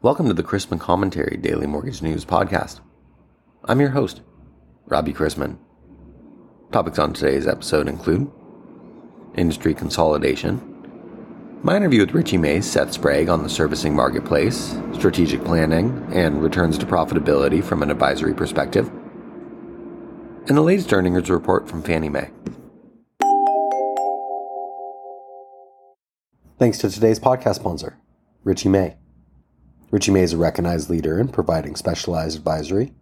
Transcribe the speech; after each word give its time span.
Welcome 0.00 0.28
to 0.28 0.34
the 0.34 0.44
Chrisman 0.44 0.78
Commentary 0.78 1.36
Daily 1.36 1.66
Mortgage 1.66 2.02
News 2.02 2.24
Podcast. 2.24 2.78
I'm 3.64 3.80
your 3.80 3.90
host, 3.90 4.20
Robbie 4.86 5.12
Chrisman. 5.12 5.58
Topics 6.70 7.00
on 7.00 7.12
today's 7.12 7.48
episode 7.48 7.88
include 7.88 8.30
industry 9.34 9.74
consolidation, 9.74 11.58
my 11.64 11.76
interview 11.76 12.02
with 12.02 12.14
Richey 12.14 12.38
May, 12.38 12.60
Seth 12.60 12.92
Sprague 12.92 13.28
on 13.28 13.42
the 13.42 13.48
servicing 13.48 13.92
marketplace, 13.96 14.78
strategic 14.92 15.42
planning, 15.42 16.06
and 16.12 16.40
returns 16.40 16.78
to 16.78 16.86
profitability 16.86 17.62
from 17.62 17.82
an 17.82 17.90
advisory 17.90 18.34
perspective, 18.34 18.86
and 20.46 20.56
the 20.56 20.62
latest 20.62 20.92
earnings 20.92 21.28
report 21.28 21.68
from 21.68 21.82
Fannie 21.82 22.08
Mae. 22.08 22.30
Thanks 26.56 26.78
to 26.78 26.88
today's 26.88 27.18
podcast 27.18 27.56
sponsor, 27.56 27.98
Richey 28.44 28.68
May. 28.68 28.94
Richey 29.90 30.12
May 30.12 30.20
is 30.20 30.34
a 30.34 30.38
recognized 30.38 30.90
leader 30.90 31.18
in 31.18 31.28
providing 31.28 31.74
specialized 31.74 32.36
advisory, 32.36 32.92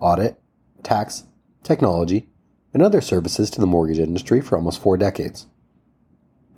audit, 0.00 0.40
tax, 0.82 1.24
technology, 1.62 2.28
and 2.74 2.82
other 2.82 3.00
services 3.00 3.48
to 3.50 3.60
the 3.60 3.66
mortgage 3.66 4.00
industry 4.00 4.40
for 4.40 4.56
almost 4.56 4.82
four 4.82 4.96
decades. 4.96 5.46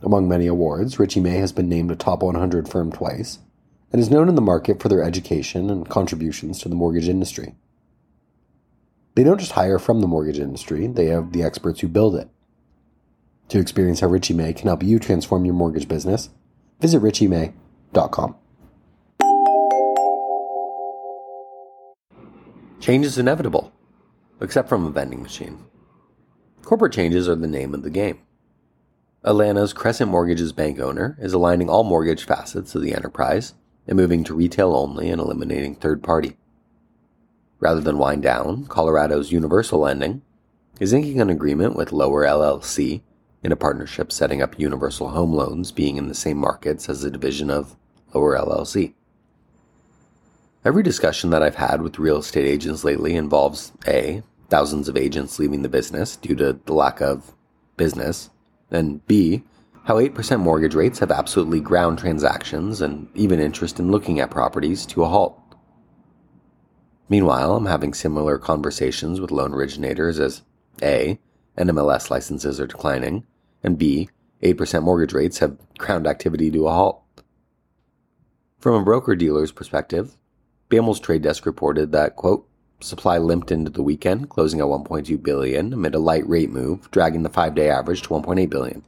Among 0.02 0.26
many 0.26 0.46
awards, 0.46 0.98
Richey 0.98 1.20
May 1.20 1.36
has 1.36 1.52
been 1.52 1.68
named 1.68 1.90
a 1.90 1.96
top 1.96 2.22
100 2.22 2.66
firm 2.66 2.92
twice 2.92 3.40
and 3.92 4.00
is 4.00 4.10
known 4.10 4.30
in 4.30 4.36
the 4.36 4.40
market 4.40 4.80
for 4.80 4.88
their 4.88 5.02
education 5.02 5.68
and 5.68 5.88
contributions 5.88 6.60
to 6.60 6.70
the 6.70 6.74
mortgage 6.74 7.08
industry. 7.08 7.54
They 9.16 9.22
don't 9.22 9.38
just 9.38 9.52
hire 9.52 9.78
from 9.78 10.00
the 10.00 10.08
mortgage 10.08 10.38
industry, 10.38 10.86
they 10.86 11.06
have 11.06 11.32
the 11.32 11.42
experts 11.42 11.80
who 11.80 11.88
build 11.88 12.16
it. 12.16 12.28
To 13.50 13.58
experience 13.58 14.00
how 14.00 14.06
Richey 14.06 14.32
May 14.32 14.54
can 14.54 14.68
help 14.68 14.82
you 14.82 14.98
transform 14.98 15.44
your 15.44 15.54
mortgage 15.54 15.88
business, 15.88 16.30
visit 16.80 17.02
richeymay.com. 17.02 18.36
Change 22.84 23.06
is 23.06 23.16
inevitable, 23.16 23.72
except 24.42 24.68
from 24.68 24.84
a 24.84 24.90
vending 24.90 25.22
machine. 25.22 25.64
Corporate 26.60 26.92
changes 26.92 27.26
are 27.26 27.34
the 27.34 27.46
name 27.46 27.72
of 27.72 27.82
the 27.82 27.88
game. 27.88 28.18
Atlanta's 29.24 29.72
Crescent 29.72 30.10
Mortgages 30.10 30.52
bank 30.52 30.78
owner 30.78 31.16
is 31.18 31.32
aligning 31.32 31.70
all 31.70 31.82
mortgage 31.82 32.24
facets 32.24 32.74
of 32.74 32.82
the 32.82 32.94
enterprise 32.94 33.54
and 33.86 33.96
moving 33.96 34.22
to 34.24 34.34
retail 34.34 34.76
only 34.76 35.08
and 35.08 35.18
eliminating 35.18 35.74
third 35.74 36.02
party. 36.02 36.36
Rather 37.58 37.80
than 37.80 37.96
wind 37.96 38.22
down, 38.22 38.66
Colorado's 38.66 39.32
Universal 39.32 39.80
Lending 39.80 40.20
is 40.78 40.92
inking 40.92 41.22
an 41.22 41.30
agreement 41.30 41.74
with 41.74 41.90
Lower 41.90 42.26
LLC 42.26 43.00
in 43.42 43.50
a 43.50 43.56
partnership 43.56 44.12
setting 44.12 44.42
up 44.42 44.60
Universal 44.60 45.08
Home 45.08 45.32
Loans 45.32 45.72
being 45.72 45.96
in 45.96 46.08
the 46.08 46.14
same 46.14 46.36
markets 46.36 46.90
as 46.90 47.02
a 47.02 47.10
division 47.10 47.48
of 47.48 47.76
Lower 48.12 48.36
LLC. 48.36 48.92
Every 50.64 50.82
discussion 50.82 51.28
that 51.28 51.42
I've 51.42 51.56
had 51.56 51.82
with 51.82 51.98
real 51.98 52.16
estate 52.16 52.46
agents 52.46 52.84
lately 52.84 53.16
involves 53.16 53.72
A, 53.86 54.22
thousands 54.48 54.88
of 54.88 54.96
agents 54.96 55.38
leaving 55.38 55.60
the 55.60 55.68
business 55.68 56.16
due 56.16 56.34
to 56.36 56.58
the 56.64 56.72
lack 56.72 57.02
of 57.02 57.34
business, 57.76 58.30
and 58.70 59.06
B, 59.06 59.42
how 59.84 59.96
8% 59.96 60.40
mortgage 60.40 60.74
rates 60.74 61.00
have 61.00 61.10
absolutely 61.10 61.60
ground 61.60 61.98
transactions 61.98 62.80
and 62.80 63.08
even 63.14 63.40
interest 63.40 63.78
in 63.78 63.90
looking 63.90 64.20
at 64.20 64.30
properties 64.30 64.86
to 64.86 65.04
a 65.04 65.08
halt. 65.08 65.38
Meanwhile, 67.10 67.56
I'm 67.56 67.66
having 67.66 67.92
similar 67.92 68.38
conversations 68.38 69.20
with 69.20 69.30
loan 69.30 69.52
originators 69.52 70.18
as 70.18 70.40
A, 70.82 71.18
NMLS 71.58 72.08
licenses 72.08 72.58
are 72.58 72.66
declining, 72.66 73.26
and 73.62 73.76
B, 73.76 74.08
8% 74.42 74.82
mortgage 74.82 75.12
rates 75.12 75.40
have 75.40 75.58
ground 75.76 76.06
activity 76.06 76.50
to 76.52 76.66
a 76.68 76.72
halt. 76.72 77.02
From 78.58 78.80
a 78.80 78.84
broker 78.84 79.14
dealer's 79.14 79.52
perspective, 79.52 80.16
BAML's 80.74 80.98
trade 80.98 81.22
desk 81.22 81.46
reported 81.46 81.92
that, 81.92 82.16
quote, 82.16 82.48
supply 82.80 83.16
limped 83.16 83.52
into 83.52 83.70
the 83.70 83.82
weekend, 83.82 84.28
closing 84.28 84.58
at 84.58 84.66
1.2 84.66 85.22
billion 85.22 85.72
amid 85.72 85.94
a 85.94 86.00
light 86.00 86.28
rate 86.28 86.50
move, 86.50 86.90
dragging 86.90 87.22
the 87.22 87.28
five-day 87.28 87.70
average 87.70 88.02
to 88.02 88.08
1.8 88.08 88.50
billion. 88.50 88.82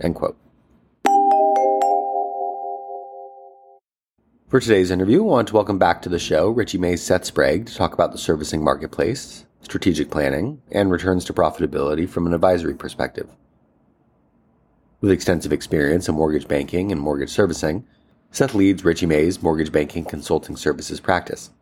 End 0.00 0.14
quote. 0.14 0.38
For 4.46 4.60
today's 4.60 4.92
interview, 4.92 5.22
I 5.22 5.26
want 5.26 5.48
to 5.48 5.54
welcome 5.54 5.78
back 5.78 6.00
to 6.02 6.08
the 6.08 6.20
show 6.20 6.48
Richey 6.48 6.78
May's 6.78 7.02
Seth 7.02 7.24
Sprague 7.24 7.66
to 7.66 7.74
talk 7.74 7.92
about 7.92 8.12
the 8.12 8.18
servicing 8.18 8.62
marketplace, 8.62 9.46
strategic 9.62 10.12
planning, 10.12 10.62
and 10.70 10.92
returns 10.92 11.24
to 11.24 11.32
profitability 11.32 12.08
from 12.08 12.28
an 12.28 12.34
advisory 12.34 12.74
perspective. 12.74 13.28
With 15.00 15.10
extensive 15.10 15.52
experience 15.52 16.08
in 16.08 16.14
mortgage 16.14 16.46
banking 16.46 16.92
and 16.92 17.00
mortgage 17.00 17.30
servicing, 17.30 17.84
Seth 18.36 18.54
leads 18.54 18.84
Richey 18.84 19.06
May's 19.06 19.42
mortgage 19.42 19.72
banking 19.72 20.04
consulting 20.04 20.56
services 20.56 21.00
practice. 21.00 21.52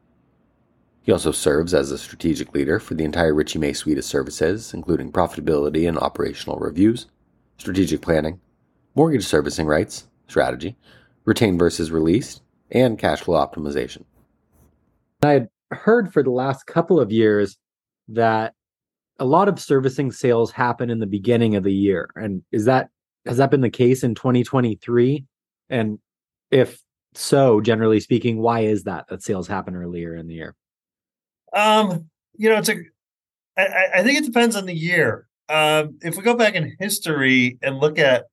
He 1.03 1.13
also 1.13 1.31
serves 1.31 1.73
as 1.73 1.93
a 1.93 1.99
strategic 1.99 2.53
leader 2.53 2.81
for 2.81 2.95
the 2.95 3.05
entire 3.05 3.33
Richey 3.33 3.61
May 3.61 3.73
suite 3.73 3.97
of 3.97 4.05
services, 4.05 4.75
including 4.75 5.13
profitability 5.13 5.89
and 5.89 5.97
operational 5.97 6.59
reviews, 6.59 7.07
strategic 7.59 8.03
planning, 8.03 8.41
mortgage 8.97 9.25
servicing 9.25 9.69
rights, 9.69 10.09
strategy, 10.27 10.77
retained 11.25 11.61
versus 11.61 11.93
released, 11.93 12.43
and 12.73 12.99
cash 12.99 13.21
flow 13.21 13.39
optimization. 13.39 14.03
I 15.23 15.31
had 15.31 15.49
heard 15.71 16.13
for 16.13 16.25
the 16.25 16.33
last 16.33 16.67
couple 16.67 16.99
of 16.99 17.13
years 17.13 17.57
that 18.09 18.53
a 19.21 19.25
lot 19.25 19.47
of 19.47 19.61
servicing 19.61 20.11
sales 20.11 20.51
happen 20.51 20.91
in 20.91 20.99
the 20.99 21.07
beginning 21.07 21.55
of 21.55 21.63
the 21.63 21.73
year. 21.73 22.11
And 22.17 22.43
is 22.51 22.65
that 22.65 22.89
has 23.27 23.37
that 23.37 23.53
been 23.53 23.61
the 23.61 23.71
case 23.71 24.03
in 24.03 24.17
2023? 24.17 25.25
And 25.71 26.01
if 26.55 26.79
so, 27.15 27.61
generally 27.61 28.01
speaking, 28.01 28.39
why 28.39 28.61
is 28.61 28.85
that 28.85 29.09
that 29.09 29.23
sales 29.23 29.49
happen 29.49 29.75
earlier 29.75 30.17
in 30.17 30.29
the 30.29 30.35
year? 30.35 30.55
Um, 31.53 32.09
you 32.37 32.49
know, 32.49 32.59
it's 32.59 32.69
a. 32.69 32.77
I, 33.57 33.87
I 33.97 34.03
think 34.03 34.19
it 34.19 34.25
depends 34.25 34.57
on 34.57 34.67
the 34.67 34.75
year. 34.75 35.29
Um, 35.49 35.99
if 36.01 36.17
we 36.17 36.23
go 36.23 36.35
back 36.35 36.55
in 36.55 36.77
history 36.79 37.59
and 37.63 37.79
look 37.79 37.99
at 37.99 38.27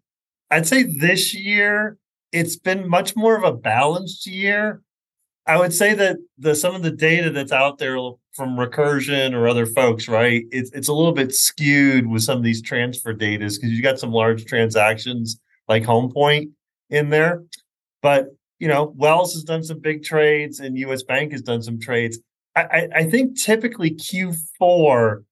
I'd 0.51 0.67
say 0.67 0.85
this 0.85 1.35
year 1.35 1.99
it's 2.33 2.57
been 2.57 2.89
much 2.89 3.15
more 3.17 3.37
of 3.37 3.45
a 3.45 3.53
balanced 3.53 4.27
year. 4.27 4.83
I 5.47 5.59
would 5.59 5.73
say 5.73 5.95
that 5.95 6.19
the 6.39 6.55
some 6.55 6.75
of 6.75 6.83
the 6.83 6.91
data 6.91 7.31
that's 7.31 7.53
out 7.53 7.79
there 7.79 7.97
from 8.33 8.57
Recursion 8.57 9.35
or 9.35 9.49
other 9.49 9.67
folks, 9.67 10.09
right? 10.09 10.45
It's 10.51 10.71
it's 10.73 10.89
a 10.89 10.93
little 10.93 11.13
bit 11.13 11.35
skewed 11.35 12.07
with 12.07 12.23
some 12.23 12.39
of 12.39 12.45
these 12.45 12.63
transfer 12.63 13.13
data 13.13 13.45
because 13.45 13.71
you 13.71 13.83
got 13.83 13.99
some 13.99 14.13
large 14.13 14.45
transactions 14.45 15.41
like 15.69 15.83
HomePoint 15.83 16.51
in 16.91 17.11
there, 17.11 17.43
but 18.03 18.27
you 18.59 18.69
know 18.69 18.93
Wells 18.97 19.35
has 19.35 19.43
done 19.45 19.65
some 19.65 19.81
big 19.81 20.05
trades 20.05 20.61
and 20.61 20.79
U.S. 20.79 21.03
Bank 21.03 21.33
has 21.33 21.43
done 21.43 21.63
some 21.63 21.81
trades. 21.81 22.19
I, 22.57 22.63
I, 22.63 22.89
I 22.97 23.11
think 23.11 23.39
typically 23.39 23.93
Q4, 23.93 25.25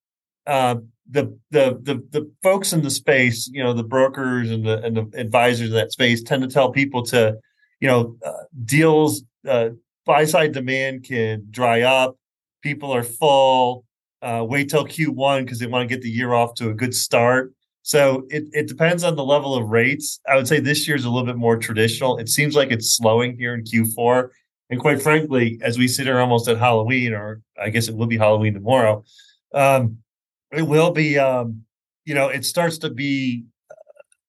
uh, 0.47 0.75
the, 1.09 1.37
the 1.51 1.79
the 1.81 2.03
the 2.11 2.31
folks 2.43 2.73
in 2.73 2.81
the 2.81 2.89
space, 2.89 3.47
you 3.47 3.63
know, 3.63 3.73
the 3.73 3.83
brokers 3.83 4.51
and 4.51 4.65
the 4.65 4.81
and 4.83 4.97
the 4.97 5.19
advisors 5.19 5.69
in 5.69 5.75
that 5.75 5.91
space 5.91 6.23
tend 6.23 6.43
to 6.43 6.49
tell 6.49 6.71
people 6.71 7.03
to, 7.05 7.37
you 7.79 7.87
know, 7.87 8.17
uh, 8.25 8.43
deals. 8.65 9.23
Uh, 9.47 9.69
buy 10.09 10.25
side 10.25 10.53
demand 10.53 11.03
can 11.03 11.45
dry 11.51 11.83
up. 11.83 12.17
People 12.63 12.91
are 12.91 13.03
full. 13.03 13.85
Uh, 14.23 14.43
wait 14.43 14.67
till 14.67 14.83
Q1 14.83 15.43
because 15.43 15.59
they 15.59 15.67
want 15.67 15.87
to 15.87 15.95
get 15.95 16.01
the 16.01 16.09
year 16.09 16.33
off 16.33 16.55
to 16.55 16.69
a 16.69 16.73
good 16.73 16.95
start. 16.95 17.53
So 17.83 18.25
it, 18.29 18.45
it 18.51 18.67
depends 18.67 19.03
on 19.03 19.15
the 19.15 19.23
level 19.23 19.53
of 19.53 19.69
rates. 19.69 20.19
I 20.27 20.35
would 20.35 20.47
say 20.47 20.59
this 20.59 20.87
year 20.87 20.97
is 20.97 21.05
a 21.05 21.11
little 21.11 21.27
bit 21.27 21.37
more 21.37 21.57
traditional. 21.57 22.17
It 22.17 22.27
seems 22.27 22.55
like 22.55 22.71
it's 22.71 22.97
slowing 22.97 23.37
here 23.37 23.53
in 23.53 23.63
Q4. 23.63 24.29
And 24.71 24.79
quite 24.79 24.99
frankly, 24.99 25.59
as 25.61 25.77
we 25.77 25.87
sit 25.87 26.07
here 26.07 26.19
almost 26.19 26.47
at 26.47 26.57
Halloween, 26.57 27.13
or 27.13 27.41
I 27.61 27.69
guess 27.69 27.87
it 27.87 27.95
will 27.95 28.07
be 28.07 28.17
Halloween 28.17 28.55
tomorrow, 28.55 29.03
um, 29.53 29.99
it 30.51 30.63
will 30.63 30.89
be, 30.89 31.19
um, 31.19 31.65
you 32.05 32.15
know, 32.15 32.29
it 32.29 32.45
starts 32.45 32.79
to 32.79 32.89
be 32.89 33.45
uh, 33.69 33.75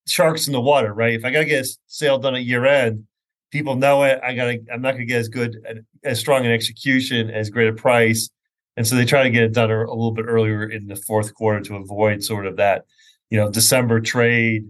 sharks 0.06 0.46
in 0.46 0.52
the 0.52 0.60
water, 0.60 0.92
right? 0.92 1.14
If 1.14 1.24
I 1.24 1.30
got 1.30 1.40
to 1.40 1.46
get 1.46 1.64
a 1.64 1.76
sale 1.86 2.18
done 2.18 2.34
at 2.34 2.44
year 2.44 2.66
end, 2.66 3.06
people 3.50 3.76
know 3.76 4.04
it. 4.04 4.20
I 4.22 4.34
gotta. 4.34 4.58
I'm 4.72 4.82
not 4.82 4.92
gonna 4.92 5.04
get 5.04 5.20
as 5.20 5.28
good, 5.28 5.84
as 6.04 6.18
strong 6.18 6.46
an 6.46 6.52
execution, 6.52 7.30
as 7.30 7.50
great 7.50 7.68
a 7.68 7.72
price, 7.72 8.30
and 8.76 8.86
so 8.86 8.96
they 8.96 9.04
try 9.04 9.22
to 9.22 9.30
get 9.30 9.42
it 9.42 9.52
done 9.52 9.70
a, 9.70 9.84
a 9.84 9.94
little 9.94 10.12
bit 10.12 10.26
earlier 10.26 10.68
in 10.68 10.86
the 10.86 10.96
fourth 10.96 11.34
quarter 11.34 11.60
to 11.60 11.76
avoid 11.76 12.22
sort 12.22 12.46
of 12.46 12.56
that, 12.56 12.84
you 13.28 13.38
know, 13.38 13.50
December 13.50 14.00
trade, 14.00 14.66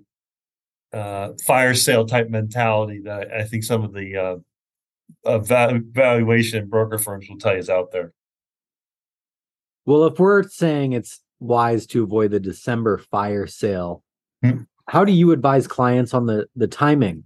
uh, 0.93 1.31
fire 1.47 1.75
sale 1.75 2.07
type 2.07 2.29
mentality 2.29 3.01
that 3.05 3.33
I 3.33 3.45
think 3.45 3.65
some 3.65 3.85
of 3.85 3.93
the 3.93 4.17
uh, 5.25 5.29
uh, 5.29 5.39
valuation 5.39 6.69
broker 6.69 6.99
firms 6.99 7.29
will 7.29 7.39
tell 7.39 7.53
you 7.53 7.59
is 7.59 7.71
out 7.71 7.93
there. 7.93 8.13
Well, 9.87 10.05
if 10.07 10.19
we're 10.19 10.43
saying 10.45 10.93
it's 10.93 11.21
wise 11.39 11.87
to 11.87 12.03
avoid 12.03 12.31
the 12.31 12.41
December 12.41 12.99
fire 12.99 13.47
sale, 13.47 14.03
hmm. 14.43 14.63
how 14.89 15.05
do 15.05 15.13
you 15.13 15.33
advise 15.33 15.67
clients 15.67 16.15
on 16.15 16.27
the 16.27 16.47
the 16.57 16.69
timing 16.69 17.25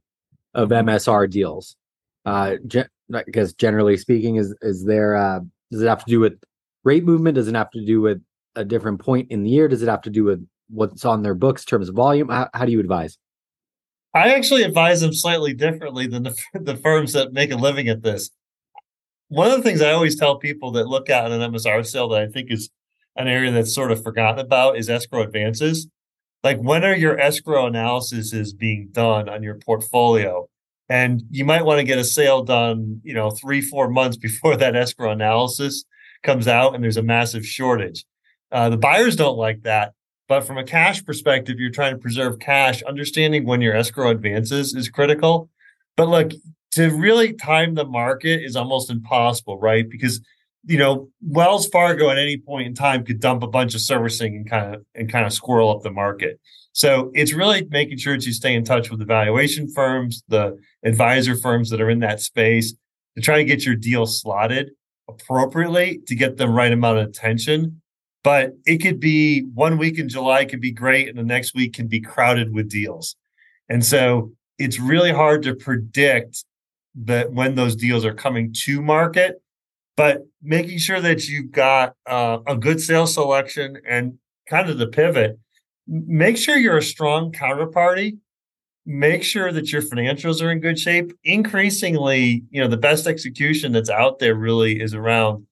of 0.55 0.71
MSR 0.71 1.31
deals. 1.31 1.77
Uh, 2.25 2.57
ge- 2.67 2.89
because 3.11 3.53
generally 3.55 3.97
speaking, 3.97 4.37
is 4.37 4.55
is 4.63 4.85
there 4.85 5.17
uh, 5.17 5.41
Does 5.71 5.83
it 5.83 5.89
have 5.89 6.05
to 6.05 6.11
do 6.11 6.21
with 6.21 6.41
rate 6.85 7.05
movement? 7.05 7.35
Does 7.35 7.49
it 7.49 7.55
have 7.55 7.71
to 7.73 7.85
do 7.85 8.01
with 8.01 8.23
a 8.57 8.65
different 8.65 9.01
point 9.01 9.31
in 9.31 9.43
the 9.43 9.51
year? 9.51 9.69
Does 9.69 9.83
it 9.83 9.89
have 9.89 10.03
to 10.03 10.11
do 10.11 10.25
with 10.25 10.47
what's 10.71 11.05
on 11.05 11.23
their 11.23 11.35
books 11.35 11.63
in 11.63 11.67
terms 11.67 11.89
of 11.89 11.95
volume? 11.95 12.29
How, 12.29 12.49
how 12.55 12.65
do 12.65 12.73
you 12.73 12.81
advise? 12.81 13.19
I 14.15 14.33
actually 14.35 14.63
advise 14.63 15.01
them 15.01 15.13
slightly 15.13 15.55
differently 15.55 16.07
than 16.07 16.23
the, 16.23 16.37
the 16.55 16.77
firms 16.77 17.13
that 17.13 17.33
make 17.33 17.51
a 17.51 17.57
living 17.57 17.89
at 17.89 18.03
this. 18.03 18.31
One 19.29 19.51
of 19.51 19.57
the 19.57 19.63
things 19.63 19.83
I 19.83 19.93
always 19.93 20.19
tell 20.19 20.39
people 20.39 20.71
that 20.73 20.87
look 20.87 21.11
at 21.11 21.33
an 21.33 21.41
MSR 21.53 21.85
sale 21.85 22.09
that 22.11 22.23
I 22.23 22.29
think 22.29 22.51
is 22.51 22.71
an 23.17 23.27
area 23.27 23.51
that's 23.51 23.75
sort 23.75 23.91
of 23.91 24.03
forgotten 24.03 24.39
about 24.39 24.77
is 24.77 24.89
escrow 24.89 25.23
advances. 25.23 25.89
Like 26.45 26.59
when 26.59 26.85
are 26.85 26.95
your 26.95 27.19
escrow 27.19 27.67
analysis 27.67 28.35
is 28.35 28.53
being 28.53 28.91
done 28.93 29.31
on 29.31 29.43
your 29.43 29.55
portfolio? 29.55 30.47
And 30.91 31.23
you 31.31 31.47
might 31.47 31.65
want 31.65 31.79
to 31.79 31.85
get 31.85 31.99
a 31.99 32.05
sale 32.05 32.45
done, 32.45 33.01
you 33.03 33.15
know, 33.15 33.31
three, 33.31 33.63
four 33.63 33.89
months 33.89 34.17
before 34.29 34.57
that 34.59 34.77
escrow 34.77 35.11
analysis 35.11 35.85
comes 36.23 36.47
out 36.47 36.75
and 36.75 36.85
there's 36.85 36.99
a 36.99 37.03
massive 37.03 37.47
shortage. 37.47 38.05
Uh, 38.53 38.69
the 38.69 38.77
buyers 38.77 39.17
don't 39.17 39.39
like 39.39 39.63
that. 39.63 39.95
But 40.27 40.43
from 40.43 40.57
a 40.57 40.65
cash 40.65 41.05
perspective, 41.05 41.59
you're 41.59 41.71
trying 41.71 41.95
to 41.95 41.99
preserve 42.01 42.39
cash. 42.39 42.83
Understanding 42.83 43.45
when 43.45 43.61
your 43.61 43.77
escrow 43.77 44.11
advances 44.11 44.75
is 44.75 44.89
critical. 44.89 45.51
But 45.97 46.09
look, 46.09 46.33
to 46.73 46.91
really 46.91 47.35
time 47.35 47.75
the 47.75 47.85
market 47.85 48.43
is 48.43 48.57
almost 48.57 48.91
impossible, 48.91 49.59
right? 49.59 49.89
Because 49.89 50.21
you 50.67 50.79
know, 50.79 51.11
Wells 51.23 51.69
Fargo 51.69 52.11
at 52.11 52.19
any 52.19 52.39
point 52.39 52.67
in 52.67 52.75
time 52.75 53.05
could 53.05 53.21
dump 53.21 53.43
a 53.43 53.47
bunch 53.47 53.75
of 53.75 53.81
servicing 53.81 54.37
and 54.37 54.49
kind 54.49 54.75
of 54.75 54.83
and 54.95 55.11
kind 55.11 55.27
of 55.27 55.33
squirrel 55.33 55.71
up 55.71 55.83
the 55.83 55.91
market. 55.91 56.41
So 56.73 57.11
it's 57.15 57.33
really 57.33 57.67
making 57.71 57.99
sure 57.99 58.17
that 58.17 58.27
you 58.27 58.33
stay 58.33 58.55
in 58.55 58.65
touch 58.65 58.91
with 58.91 58.99
the 58.99 59.05
valuation 59.05 59.71
firms, 59.71 60.23
the 60.29 60.59
advisor 60.85 61.37
firms 61.37 61.71
that 61.71 61.81
are 61.81 61.91
in 61.91 62.01
that 62.01 62.21
space 62.21 62.75
to 63.15 63.23
try 63.23 63.37
to 63.37 63.45
get 63.45 63.65
your 63.65 63.77
deal 63.77 64.07
slotted 64.07 64.71
appropriately 65.09 66.01
to 66.07 66.15
get 66.15 66.37
the 66.37 66.49
right 66.49 66.73
amount 66.73 66.99
of 66.99 67.09
attention. 67.09 67.81
But 68.25 68.53
it 68.65 68.79
could 68.79 69.01
be 69.01 69.43
one 69.43 69.77
week 69.77 69.99
in 69.99 70.09
July 70.09 70.47
could 70.47 70.61
be 70.63 70.73
great, 70.73 71.09
and 71.09 71.19
the 71.19 71.23
next 71.23 71.55
week 71.55 71.75
can 71.75 71.89
be 71.89 72.01
crowded 72.01 72.53
with 72.55 72.71
deals. 72.71 73.17
And 73.69 73.85
so 73.85 74.33
it's 74.59 74.81
really 74.81 75.13
hard 75.13 75.43
to 75.43 75.55
predict 75.55 76.45
that 76.97 77.33
when 77.33 77.55
those 77.55 77.77
deals 77.77 78.05
are 78.05 78.15
coming 78.15 78.55
to 78.65 78.81
market 78.81 79.43
but 79.97 80.23
making 80.43 80.79
sure 80.79 81.01
that 81.01 81.29
you've 81.29 81.53
got 81.53 81.95
uh, 82.07 82.39
a 82.47 82.57
good 82.57 82.81
sales 82.81 83.15
selection 83.15 83.79
and 83.89 84.19
kind 84.49 84.69
of 84.69 84.79
the 84.79 84.87
pivot 84.87 85.39
make 85.87 86.37
sure 86.37 86.57
you're 86.57 86.79
a 86.79 86.83
strong 86.83 87.33
counterparty. 87.33 88.19
Make 88.87 89.23
sure 89.23 89.51
that 89.51 89.73
your 89.73 89.83
financials 89.83 90.43
are 90.43 90.51
in 90.51 90.61
good 90.61 90.79
shape. 90.79 91.13
Increasingly 91.25 92.45
you 92.51 92.61
know 92.61 92.69
the 92.69 92.77
best 92.77 93.07
execution 93.07 93.73
that's 93.73 93.91
out 93.91 94.19
there 94.19 94.35
really 94.35 94.81
is 94.81 94.95
around 94.95 95.47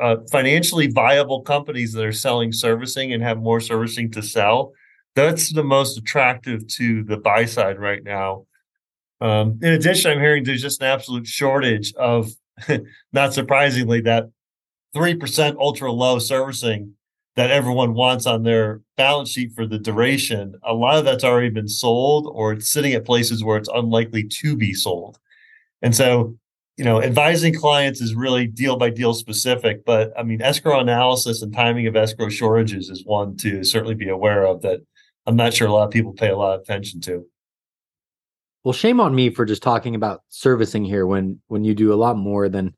uh, 0.00 0.16
financially 0.30 0.88
viable 0.88 1.42
companies 1.42 1.92
that 1.92 2.04
are 2.04 2.12
selling 2.12 2.52
servicing 2.52 3.12
and 3.12 3.22
have 3.22 3.38
more 3.38 3.60
servicing 3.60 4.10
to 4.12 4.22
sell. 4.22 4.72
That's 5.14 5.52
the 5.52 5.64
most 5.64 5.98
attractive 5.98 6.66
to 6.68 7.04
the 7.04 7.16
buy 7.16 7.44
side 7.44 7.78
right 7.78 8.02
now. 8.02 8.46
Um, 9.20 9.58
in 9.60 9.74
addition 9.74 10.10
i'm 10.10 10.18
hearing 10.18 10.44
there's 10.44 10.62
just 10.62 10.80
an 10.80 10.86
absolute 10.86 11.26
shortage 11.26 11.92
of 11.96 12.30
not 13.12 13.34
surprisingly, 13.34 14.00
that 14.02 14.30
3% 14.94 15.56
ultra 15.56 15.92
low 15.92 16.18
servicing 16.18 16.94
that 17.36 17.50
everyone 17.50 17.94
wants 17.94 18.26
on 18.26 18.42
their 18.42 18.80
balance 18.96 19.30
sheet 19.30 19.52
for 19.54 19.66
the 19.66 19.78
duration, 19.78 20.54
a 20.64 20.74
lot 20.74 20.98
of 20.98 21.04
that's 21.04 21.24
already 21.24 21.48
been 21.48 21.68
sold 21.68 22.28
or 22.32 22.52
it's 22.52 22.68
sitting 22.68 22.92
at 22.92 23.04
places 23.04 23.44
where 23.44 23.56
it's 23.56 23.68
unlikely 23.72 24.24
to 24.24 24.56
be 24.56 24.74
sold. 24.74 25.18
And 25.80 25.94
so, 25.94 26.36
you 26.76 26.84
know, 26.84 27.00
advising 27.02 27.54
clients 27.54 28.00
is 28.00 28.14
really 28.14 28.46
deal 28.46 28.76
by 28.76 28.90
deal 28.90 29.14
specific, 29.14 29.84
but 29.84 30.12
I 30.18 30.22
mean, 30.22 30.42
escrow 30.42 30.80
analysis 30.80 31.40
and 31.42 31.52
timing 31.52 31.86
of 31.86 31.96
escrow 31.96 32.28
shortages 32.28 32.90
is 32.90 33.04
one 33.04 33.36
to 33.38 33.62
certainly 33.64 33.94
be 33.94 34.08
aware 34.08 34.44
of 34.44 34.62
that 34.62 34.80
I'm 35.26 35.36
not 35.36 35.54
sure 35.54 35.68
a 35.68 35.72
lot 35.72 35.84
of 35.84 35.90
people 35.90 36.12
pay 36.12 36.28
a 36.28 36.36
lot 36.36 36.54
of 36.54 36.62
attention 36.62 37.00
to. 37.02 37.24
Well, 38.64 38.72
shame 38.72 39.00
on 39.00 39.14
me 39.14 39.30
for 39.30 39.44
just 39.44 39.62
talking 39.62 39.94
about 39.94 40.22
servicing 40.28 40.84
here 40.84 41.06
when 41.06 41.40
when 41.48 41.64
you 41.64 41.74
do 41.74 41.92
a 41.92 41.96
lot 41.96 42.16
more 42.16 42.48
than 42.48 42.74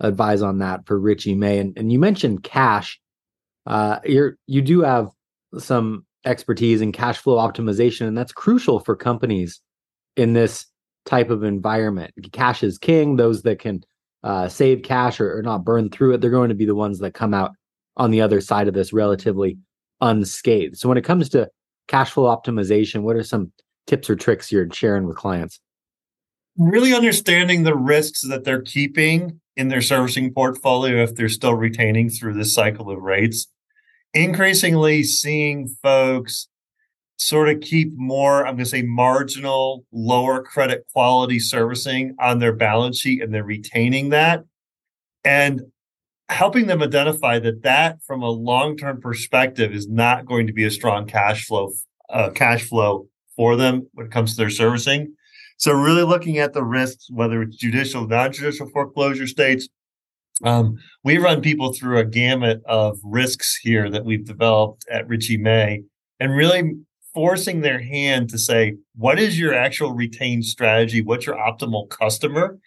advise 0.00 0.42
on 0.42 0.58
that 0.58 0.86
for 0.86 0.98
Richey 0.98 1.34
May. 1.34 1.58
And 1.58 1.76
and 1.76 1.92
you 1.92 1.98
mentioned 1.98 2.44
cash. 2.44 3.00
Uh, 3.66 3.98
you're 4.04 4.36
you 4.46 4.62
do 4.62 4.82
have 4.82 5.08
some 5.58 6.04
expertise 6.24 6.80
in 6.80 6.92
cash 6.92 7.18
flow 7.18 7.36
optimization, 7.36 8.06
and 8.06 8.16
that's 8.16 8.32
crucial 8.32 8.80
for 8.80 8.96
companies 8.96 9.60
in 10.16 10.32
this 10.32 10.66
type 11.04 11.30
of 11.30 11.42
environment. 11.42 12.12
Cash 12.32 12.62
is 12.62 12.78
king. 12.78 13.16
Those 13.16 13.42
that 13.42 13.58
can 13.58 13.84
uh, 14.22 14.48
save 14.48 14.82
cash 14.82 15.20
or, 15.20 15.36
or 15.38 15.42
not 15.42 15.64
burn 15.64 15.90
through 15.90 16.14
it, 16.14 16.20
they're 16.20 16.30
going 16.30 16.48
to 16.48 16.54
be 16.54 16.64
the 16.64 16.74
ones 16.74 16.98
that 17.00 17.12
come 17.12 17.34
out 17.34 17.52
on 17.96 18.10
the 18.10 18.20
other 18.20 18.40
side 18.40 18.68
of 18.68 18.74
this 18.74 18.92
relatively 18.92 19.58
unscathed. 20.00 20.78
So 20.78 20.88
when 20.88 20.98
it 20.98 21.04
comes 21.04 21.28
to 21.30 21.48
cash 21.88 22.10
flow 22.10 22.24
optimization, 22.24 23.02
what 23.02 23.16
are 23.16 23.22
some 23.22 23.52
tips 23.86 24.08
or 24.08 24.16
tricks 24.16 24.50
you're 24.50 24.70
sharing 24.72 25.06
with 25.06 25.16
clients? 25.16 25.60
Really 26.56 26.94
understanding 26.94 27.64
the 27.64 27.76
risks 27.76 28.22
that 28.22 28.44
they're 28.44 28.62
keeping 28.62 29.40
in 29.56 29.68
their 29.68 29.82
servicing 29.82 30.32
portfolio 30.32 31.02
if 31.02 31.14
they're 31.14 31.28
still 31.28 31.54
retaining 31.54 32.10
through 32.10 32.34
this 32.34 32.54
cycle 32.54 32.90
of 32.90 33.00
rates. 33.00 33.46
Increasingly 34.12 35.02
seeing 35.02 35.68
folks 35.82 36.48
sort 37.16 37.48
of 37.48 37.60
keep 37.60 37.92
more, 37.96 38.46
I'm 38.46 38.54
going 38.54 38.64
to 38.64 38.70
say 38.70 38.82
marginal, 38.82 39.84
lower 39.92 40.42
credit 40.42 40.84
quality 40.92 41.38
servicing 41.38 42.14
on 42.20 42.38
their 42.38 42.52
balance 42.52 42.98
sheet 42.98 43.22
and 43.22 43.32
they're 43.32 43.44
retaining 43.44 44.10
that. 44.10 44.44
And 45.24 45.62
helping 46.28 46.66
them 46.66 46.82
identify 46.82 47.38
that 47.38 47.62
that 47.62 47.98
from 48.06 48.22
a 48.22 48.30
long-term 48.30 49.00
perspective 49.00 49.72
is 49.72 49.88
not 49.88 50.26
going 50.26 50.46
to 50.46 50.52
be 50.52 50.64
a 50.64 50.70
strong 50.70 51.06
cash 51.06 51.46
flow 51.46 51.72
uh, 52.10 52.30
cash 52.30 52.68
flow 52.68 53.06
for 53.36 53.56
them 53.56 53.88
when 53.92 54.06
it 54.06 54.12
comes 54.12 54.32
to 54.32 54.36
their 54.36 54.50
servicing. 54.50 55.14
So 55.56 55.72
really 55.72 56.02
looking 56.02 56.38
at 56.38 56.52
the 56.52 56.64
risks, 56.64 57.08
whether 57.10 57.42
it's 57.42 57.56
judicial, 57.56 58.06
non-judicial 58.06 58.68
foreclosure 58.70 59.26
states. 59.26 59.68
Um, 60.42 60.78
we 61.04 61.18
run 61.18 61.40
people 61.40 61.72
through 61.72 61.98
a 61.98 62.04
gamut 62.04 62.60
of 62.66 62.98
risks 63.04 63.56
here 63.62 63.88
that 63.90 64.04
we've 64.04 64.24
developed 64.24 64.84
at 64.90 65.06
Richey 65.06 65.36
May 65.36 65.82
and 66.18 66.34
really 66.34 66.72
forcing 67.14 67.60
their 67.60 67.80
hand 67.80 68.28
to 68.30 68.38
say, 68.38 68.74
what 68.96 69.20
is 69.20 69.38
your 69.38 69.54
actual 69.54 69.92
retained 69.92 70.44
strategy? 70.44 71.00
What's 71.00 71.26
your 71.26 71.36
optimal 71.36 71.88
customer? 71.88 72.58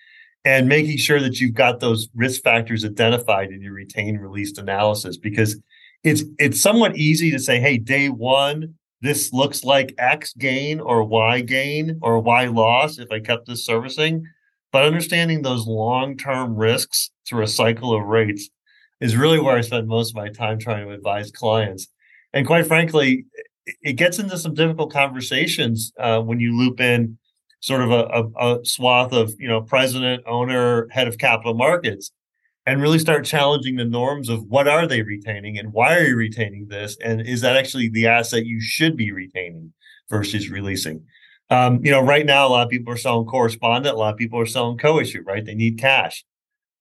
And 0.45 0.69
making 0.69 0.97
sure 0.97 1.19
that 1.19 1.41
you've 1.41 1.55
got 1.55 1.81
those 1.81 2.07
risk 2.15 2.41
factors 2.41 2.85
identified 2.85 3.49
in 3.49 3.61
your 3.61 3.73
retained 3.73 4.21
released 4.21 4.57
analysis 4.57 5.17
because 5.17 5.59
it's 6.03 6.23
it's 6.39 6.61
somewhat 6.61 6.95
easy 6.95 7.31
to 7.31 7.39
say, 7.39 7.59
hey, 7.59 7.77
day 7.77 8.07
one, 8.07 8.75
this 9.01 9.31
looks 9.31 9.63
like 9.63 9.93
X 9.97 10.33
gain 10.33 10.79
or 10.79 11.03
Y 11.03 11.41
gain 11.41 11.99
or 12.01 12.19
Y 12.19 12.45
loss 12.45 12.97
if 12.97 13.11
I 13.11 13.19
kept 13.19 13.47
this 13.47 13.65
servicing. 13.65 14.25
But 14.71 14.85
understanding 14.85 15.41
those 15.41 15.67
long 15.67 16.17
term 16.17 16.55
risks 16.55 17.11
through 17.27 17.43
a 17.43 17.47
cycle 17.47 17.93
of 17.93 18.03
rates 18.03 18.49
is 18.99 19.15
really 19.15 19.39
where 19.39 19.55
I 19.55 19.61
spend 19.61 19.87
most 19.87 20.11
of 20.11 20.15
my 20.15 20.29
time 20.29 20.59
trying 20.59 20.87
to 20.87 20.93
advise 20.93 21.31
clients. 21.31 21.87
And 22.33 22.45
quite 22.45 22.65
frankly, 22.65 23.25
it 23.81 23.93
gets 23.93 24.19
into 24.19 24.37
some 24.37 24.53
difficult 24.53 24.91
conversations 24.91 25.93
uh, 25.99 26.21
when 26.21 26.39
you 26.39 26.57
loop 26.57 26.79
in 26.79 27.17
sort 27.59 27.81
of 27.81 27.91
a, 27.91 28.03
a, 28.05 28.55
a 28.59 28.65
swath 28.65 29.13
of 29.13 29.33
you 29.39 29.47
know 29.47 29.61
president, 29.61 30.23
owner, 30.25 30.87
head 30.89 31.07
of 31.07 31.17
capital 31.17 31.53
markets 31.53 32.11
and 32.67 32.81
really 32.81 32.99
start 32.99 33.23
challenging 33.23 33.77
the 33.77 33.85
norms 33.85 34.27
of 34.27 34.43
what 34.43 34.67
are 34.67 34.85
they 34.85 35.01
retaining 35.01 35.57
and 35.57 35.71
why 35.71 35.97
are 35.97 36.03
you 36.03 36.17
retaining 36.17 36.67
this 36.67 36.97
and 37.01 37.21
is 37.21 37.39
that 37.39 37.55
actually 37.55 37.87
the 37.87 38.05
asset 38.05 38.45
you 38.45 38.59
should 38.59 38.97
be 38.97 39.11
retaining 39.11 39.71
versus 40.09 40.49
releasing? 40.49 41.03
Um, 41.49 41.79
you 41.83 41.91
know 41.91 42.01
right 42.01 42.25
now 42.25 42.45
a 42.45 42.49
lot 42.49 42.65
of 42.65 42.69
people 42.69 42.93
are 42.93 42.97
selling 42.97 43.25
correspondent 43.25 43.95
a 43.95 43.97
lot 43.97 44.13
of 44.13 44.19
people 44.19 44.39
are 44.39 44.45
selling 44.45 44.77
co-issue 44.77 45.23
right? 45.25 45.43
They 45.43 45.55
need 45.55 45.79
cash. 45.79 46.25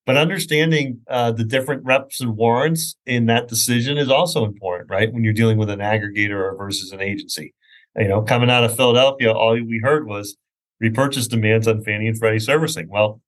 But 0.04 0.16
understanding 0.16 1.00
uh, 1.08 1.32
the 1.32 1.44
different 1.44 1.84
reps 1.84 2.20
and 2.20 2.36
warrants 2.36 2.96
in 3.06 3.26
that 3.26 3.48
decision 3.48 3.96
is 3.96 4.10
also 4.10 4.44
important 4.44 4.90
right? 4.90 5.12
When 5.12 5.22
you're 5.22 5.32
dealing 5.32 5.56
with 5.56 5.70
an 5.70 5.78
aggregator 5.78 6.58
versus 6.58 6.90
an 6.90 7.00
agency. 7.00 7.54
You 7.96 8.08
know 8.08 8.22
coming 8.22 8.50
out 8.50 8.64
of 8.64 8.76
philadelphia 8.76 9.32
all 9.32 9.52
we 9.52 9.80
heard 9.84 10.08
was 10.08 10.36
repurchase 10.80 11.28
demands 11.28 11.68
on 11.68 11.84
fannie 11.84 12.08
and 12.08 12.18
freddie 12.18 12.40
servicing. 12.40 12.88
Well 12.88 13.20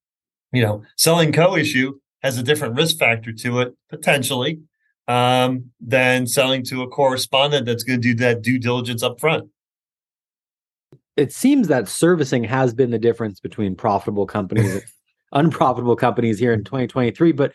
you 0.51 0.61
know 0.61 0.83
selling 0.97 1.31
co-issue 1.31 1.93
has 2.21 2.37
a 2.37 2.43
different 2.43 2.75
risk 2.75 2.97
factor 2.97 3.31
to 3.31 3.61
it 3.61 3.75
potentially 3.89 4.59
um, 5.07 5.65
than 5.79 6.27
selling 6.27 6.63
to 6.63 6.83
a 6.83 6.87
correspondent 6.87 7.65
that's 7.65 7.83
going 7.83 8.01
to 8.01 8.07
do 8.09 8.15
that 8.15 8.41
due 8.41 8.59
diligence 8.59 9.03
up 9.03 9.19
front. 9.19 9.49
It 11.17 11.33
seems 11.33 11.67
that 11.67 11.87
servicing 11.87 12.43
has 12.45 12.73
been 12.73 12.91
the 12.91 12.99
difference 12.99 13.39
between 13.39 13.75
profitable 13.75 14.25
companies 14.25 14.73
and 14.73 14.83
unprofitable 15.31 15.95
companies 15.95 16.39
here 16.39 16.53
in 16.53 16.63
2023. 16.63 17.31
But 17.33 17.53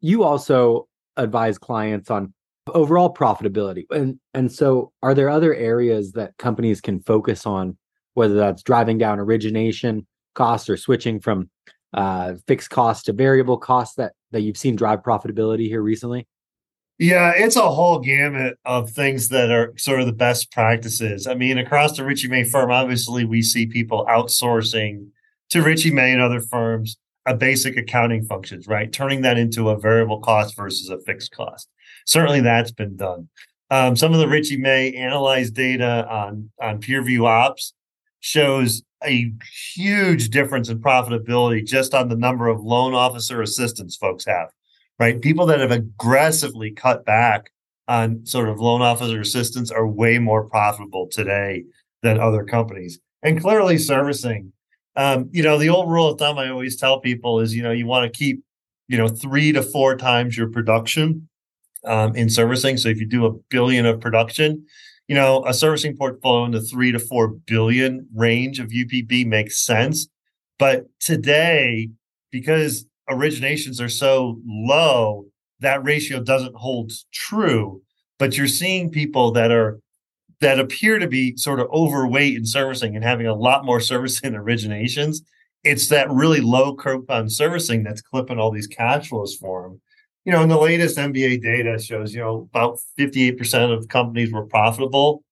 you 0.00 0.24
also 0.24 0.88
advise 1.16 1.58
clients 1.58 2.10
on 2.10 2.32
overall 2.68 3.12
profitability. 3.12 3.84
And 3.90 4.18
and 4.34 4.50
so 4.50 4.92
are 5.02 5.14
there 5.14 5.28
other 5.28 5.54
areas 5.54 6.12
that 6.12 6.36
companies 6.38 6.80
can 6.80 7.00
focus 7.00 7.46
on, 7.46 7.76
whether 8.14 8.34
that's 8.34 8.62
driving 8.62 8.98
down 8.98 9.20
origination 9.20 10.06
costs 10.34 10.68
or 10.68 10.76
switching 10.76 11.20
from 11.20 11.50
uh, 11.92 12.34
fixed 12.46 12.70
cost 12.70 13.06
to 13.06 13.12
variable 13.12 13.58
cost 13.58 13.96
that 13.96 14.12
that 14.32 14.42
you've 14.42 14.56
seen 14.56 14.76
drive 14.76 15.02
profitability 15.02 15.66
here 15.66 15.82
recently? 15.82 16.26
Yeah, 16.98 17.32
it's 17.34 17.56
a 17.56 17.62
whole 17.62 17.98
gamut 17.98 18.58
of 18.66 18.90
things 18.90 19.28
that 19.28 19.50
are 19.50 19.72
sort 19.78 20.00
of 20.00 20.06
the 20.06 20.12
best 20.12 20.52
practices. 20.52 21.26
I 21.26 21.34
mean, 21.34 21.56
across 21.56 21.96
the 21.96 22.04
Richey 22.04 22.28
May 22.28 22.44
firm, 22.44 22.70
obviously 22.70 23.24
we 23.24 23.40
see 23.40 23.64
people 23.64 24.06
outsourcing 24.06 25.06
to 25.48 25.62
Richey 25.62 25.90
May 25.90 26.12
and 26.12 26.20
other 26.20 26.40
firms 26.40 26.98
a 27.26 27.34
basic 27.34 27.76
accounting 27.76 28.24
functions, 28.24 28.66
right? 28.66 28.92
Turning 28.92 29.22
that 29.22 29.38
into 29.38 29.70
a 29.70 29.78
variable 29.78 30.20
cost 30.20 30.56
versus 30.56 30.90
a 30.90 30.98
fixed 31.00 31.32
cost. 31.32 31.68
Certainly 32.06 32.42
that's 32.42 32.70
been 32.72 32.96
done. 32.96 33.28
Um, 33.70 33.94
some 33.94 34.12
of 34.12 34.18
the 34.18 34.28
Richey 34.28 34.56
May 34.56 34.92
analyzed 34.94 35.54
data 35.54 36.06
on, 36.06 36.50
on 36.60 36.80
PeerView 36.80 37.26
Ops 37.26 37.72
shows 38.20 38.82
a 39.04 39.32
huge 39.74 40.30
difference 40.30 40.68
in 40.68 40.80
profitability 40.80 41.64
just 41.64 41.94
on 41.94 42.08
the 42.08 42.16
number 42.16 42.48
of 42.48 42.60
loan 42.60 42.94
officer 42.94 43.40
assistants 43.42 43.96
folks 43.96 44.24
have 44.26 44.48
right? 45.00 45.20
People 45.20 45.46
that 45.46 45.58
have 45.58 45.72
aggressively 45.72 46.70
cut 46.70 47.04
back 47.04 47.50
on 47.88 48.24
sort 48.24 48.48
of 48.48 48.60
loan 48.60 48.82
officer 48.82 49.20
assistance 49.20 49.72
are 49.72 49.86
way 49.86 50.18
more 50.18 50.44
profitable 50.44 51.08
today 51.08 51.64
than 52.02 52.20
other 52.20 52.44
companies. 52.44 53.00
And 53.22 53.40
clearly 53.40 53.78
servicing. 53.78 54.52
Um, 54.96 55.28
you 55.32 55.42
know, 55.42 55.58
the 55.58 55.70
old 55.70 55.90
rule 55.90 56.08
of 56.08 56.18
thumb 56.18 56.38
I 56.38 56.50
always 56.50 56.76
tell 56.76 57.00
people 57.00 57.40
is, 57.40 57.54
you 57.54 57.62
know, 57.62 57.72
you 57.72 57.86
want 57.86 58.10
to 58.12 58.16
keep, 58.16 58.42
you 58.88 58.98
know, 58.98 59.08
three 59.08 59.52
to 59.52 59.62
four 59.62 59.96
times 59.96 60.36
your 60.36 60.48
production 60.48 61.28
um, 61.84 62.14
in 62.14 62.28
servicing. 62.28 62.76
So 62.76 62.88
if 62.90 63.00
you 63.00 63.06
do 63.06 63.26
a 63.26 63.32
billion 63.48 63.86
of 63.86 64.00
production, 64.00 64.66
you 65.10 65.16
know, 65.16 65.44
a 65.44 65.52
servicing 65.52 65.96
portfolio 65.96 66.44
in 66.44 66.52
the 66.52 66.60
three 66.60 66.92
to 66.92 66.98
four 67.00 67.26
billion 67.26 68.06
range 68.14 68.60
of 68.60 68.68
UPB 68.68 69.26
makes 69.26 69.66
sense. 69.66 70.06
But 70.56 70.86
today, 71.00 71.90
because 72.30 72.86
originations 73.10 73.80
are 73.80 73.88
so 73.88 74.40
low, 74.46 75.24
that 75.58 75.82
ratio 75.82 76.22
doesn't 76.22 76.54
hold 76.54 76.92
true. 77.12 77.82
But 78.20 78.38
you're 78.38 78.46
seeing 78.46 78.88
people 78.88 79.32
that 79.32 79.50
are 79.50 79.80
that 80.40 80.60
appear 80.60 81.00
to 81.00 81.08
be 81.08 81.36
sort 81.36 81.58
of 81.58 81.66
overweight 81.72 82.36
in 82.36 82.46
servicing 82.46 82.94
and 82.94 83.04
having 83.04 83.26
a 83.26 83.34
lot 83.34 83.64
more 83.64 83.80
servicing 83.92 84.34
originations. 84.34 85.22
It's 85.64 85.88
that 85.88 86.08
really 86.08 86.40
low 86.40 86.76
coupon 86.76 87.28
servicing 87.30 87.82
that's 87.82 88.00
clipping 88.00 88.38
all 88.38 88.52
these 88.52 88.68
cash 88.68 89.08
flows 89.08 89.34
for 89.34 89.62
them. 89.64 89.80
You 90.24 90.32
know, 90.32 90.42
and 90.42 90.50
the 90.50 90.58
latest 90.58 90.98
MBA 90.98 91.42
data 91.42 91.78
shows, 91.78 92.14
you 92.14 92.20
know, 92.20 92.48
about 92.52 92.78
58% 92.98 93.76
of 93.76 93.88
companies 93.88 94.32
were 94.32 94.44
profitable 94.44 95.22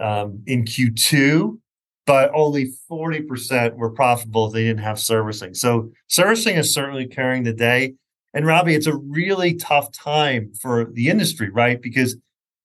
um, 0.00 0.42
in 0.46 0.64
Q2 0.64 1.58
but 2.06 2.30
only 2.34 2.72
40% 2.90 3.74
were 3.74 3.90
profitable 3.90 4.46
if 4.46 4.52
they 4.52 4.64
didn't 4.64 4.82
have 4.82 4.98
servicing. 4.98 5.54
So 5.54 5.92
servicing 6.08 6.56
is 6.56 6.74
certainly 6.74 7.06
carrying 7.06 7.44
the 7.44 7.52
day. 7.52 7.94
And 8.34 8.46
Robbie, 8.46 8.74
it's 8.74 8.86
a 8.86 8.96
really 8.96 9.54
tough 9.54 9.92
time 9.92 10.52
for 10.60 10.86
the 10.92 11.08
industry, 11.08 11.50
right? 11.50 11.80
Because 11.80 12.16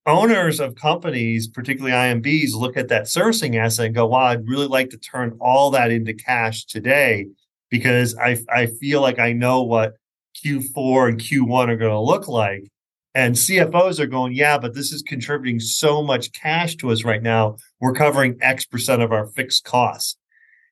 owners 0.06 0.60
of 0.60 0.76
companies, 0.76 1.48
particularly 1.48 1.94
IMBs, 1.94 2.54
look 2.54 2.78
at 2.78 2.88
that 2.88 3.08
servicing 3.08 3.58
asset 3.58 3.88
and 3.88 3.96
go, 3.96 4.08
wow, 4.08 4.26
I'd 4.26 4.48
really 4.48 4.68
like 4.68 4.90
to 4.92 4.98
turn 4.98 5.38
all 5.40 5.70
that 5.72 5.92
into 5.92 6.14
cash 6.14 6.66
today 6.66 7.28
because 7.70 8.18
I, 8.18 8.38
I 8.50 8.68
feel 8.68 9.02
like 9.02 9.20
I 9.20 9.34
know 9.34 9.62
what 9.64 9.96
Q4 10.44 11.10
and 11.10 11.20
Q1 11.20 11.70
are 11.70 11.78
going 11.78 11.92
to 11.92 12.00
look 12.00 12.28
like. 12.28 12.68
And 13.16 13.36
CFOs 13.36 14.00
are 14.00 14.06
going, 14.06 14.34
yeah, 14.34 14.60
but 14.60 14.76
this 14.76 14.92
is 14.92 15.02
contributing 15.02 15.60
so 15.60 16.04
much 16.04 16.32
cash 16.34 16.76
to 16.76 16.92
us 16.92 17.04
right 17.04 17.24
now. 17.24 17.58
We're 17.80 17.94
covering 17.94 18.38
X 18.42 18.66
percent 18.66 19.02
of 19.02 19.12
our 19.12 19.26
fixed 19.28 19.64
costs. 19.64 20.18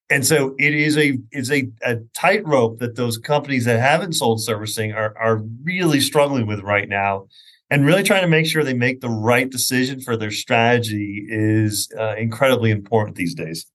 And 0.09 0.23
so 0.25 0.53
it 0.59 0.75
is 0.75 0.97
a 0.97 1.17
is 1.31 1.51
a, 1.51 1.67
a 1.81 1.97
tightrope 2.13 2.79
that 2.79 2.95
those 2.95 3.17
companies 3.17 3.65
that 3.65 3.79
haven't 3.79 4.13
sold 4.13 4.43
servicing 4.43 4.93
are 4.93 5.17
are 5.17 5.41
really 5.63 5.99
struggling 5.99 6.45
with 6.45 6.59
right 6.59 6.87
now. 6.87 7.27
And 7.71 7.83
really 7.83 8.03
trying 8.03 8.21
to 8.21 8.27
make 8.27 8.45
sure 8.45 8.63
they 8.63 8.75
make 8.75 9.01
the 9.01 9.09
right 9.09 9.49
decision 9.49 9.99
for 9.99 10.15
their 10.15 10.29
strategy 10.29 11.25
is 11.27 11.91
uh, 11.97 12.15
incredibly 12.15 12.69
important 12.69 13.15
these 13.17 13.33
days. 13.33 13.65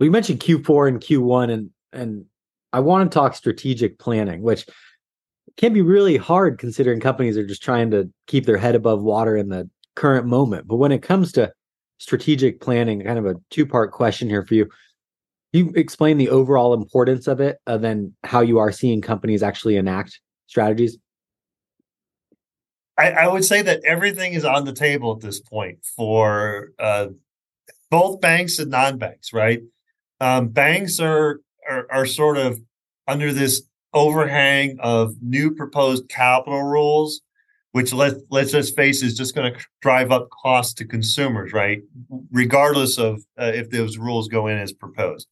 We 0.00 0.10
mentioned 0.10 0.40
Q4 0.40 0.88
and 0.88 1.00
Q1, 1.00 1.52
and 1.52 1.70
and 1.92 2.24
I 2.72 2.80
want 2.80 3.10
to 3.10 3.14
talk 3.14 3.34
strategic 3.34 3.98
planning, 3.98 4.42
which 4.42 4.66
can 5.56 5.72
be 5.72 5.82
really 5.82 6.16
hard 6.16 6.58
considering 6.58 7.00
companies 7.00 7.36
are 7.36 7.46
just 7.46 7.62
trying 7.62 7.90
to 7.92 8.10
keep 8.26 8.44
their 8.44 8.58
head 8.58 8.74
above 8.74 9.02
water 9.02 9.36
in 9.36 9.48
the 9.48 9.70
current 9.94 10.26
moment. 10.26 10.68
But 10.68 10.76
when 10.76 10.92
it 10.92 11.02
comes 11.02 11.32
to 11.32 11.52
strategic 11.98 12.60
planning, 12.60 13.02
kind 13.02 13.18
of 13.18 13.26
a 13.26 13.36
two 13.50 13.66
part 13.66 13.92
question 13.92 14.28
here 14.28 14.44
for 14.44 14.54
you. 14.54 14.68
You 15.52 15.72
explain 15.74 16.18
the 16.18 16.28
overall 16.28 16.74
importance 16.74 17.26
of 17.26 17.40
it, 17.40 17.58
and 17.66 17.82
then 17.82 18.14
how 18.24 18.40
you 18.40 18.58
are 18.58 18.72
seeing 18.72 19.00
companies 19.00 19.42
actually 19.42 19.76
enact 19.76 20.20
strategies. 20.46 20.98
I, 22.98 23.10
I, 23.10 23.28
would 23.28 23.44
say 23.44 23.62
that 23.62 23.84
everything 23.84 24.32
is 24.32 24.44
on 24.44 24.64
the 24.64 24.72
table 24.72 25.12
at 25.12 25.20
this 25.20 25.40
point 25.40 25.84
for 25.96 26.70
uh, 26.78 27.08
both 27.90 28.20
banks 28.20 28.58
and 28.58 28.70
non-banks, 28.70 29.32
right? 29.32 29.60
Um, 30.18 30.48
banks 30.48 30.98
are, 30.98 31.40
are 31.68 31.86
are 31.90 32.06
sort 32.06 32.38
of 32.38 32.60
under 33.08 33.32
this 33.32 33.62
overhang 33.94 34.76
of 34.80 35.14
new 35.22 35.54
proposed 35.54 36.08
capital 36.08 36.62
rules, 36.62 37.22
which 37.72 37.92
let 37.92 38.14
let's 38.30 38.52
just 38.52 38.76
face 38.76 39.02
is 39.02 39.16
just 39.16 39.34
going 39.34 39.52
to 39.52 39.60
drive 39.80 40.12
up 40.12 40.28
costs 40.30 40.74
to 40.74 40.84
consumers, 40.84 41.52
right? 41.52 41.82
Regardless 42.30 42.98
of 42.98 43.24
uh, 43.38 43.52
if 43.54 43.70
those 43.70 43.98
rules 43.98 44.28
go 44.28 44.46
in 44.46 44.58
as 44.58 44.72
proposed. 44.72 45.28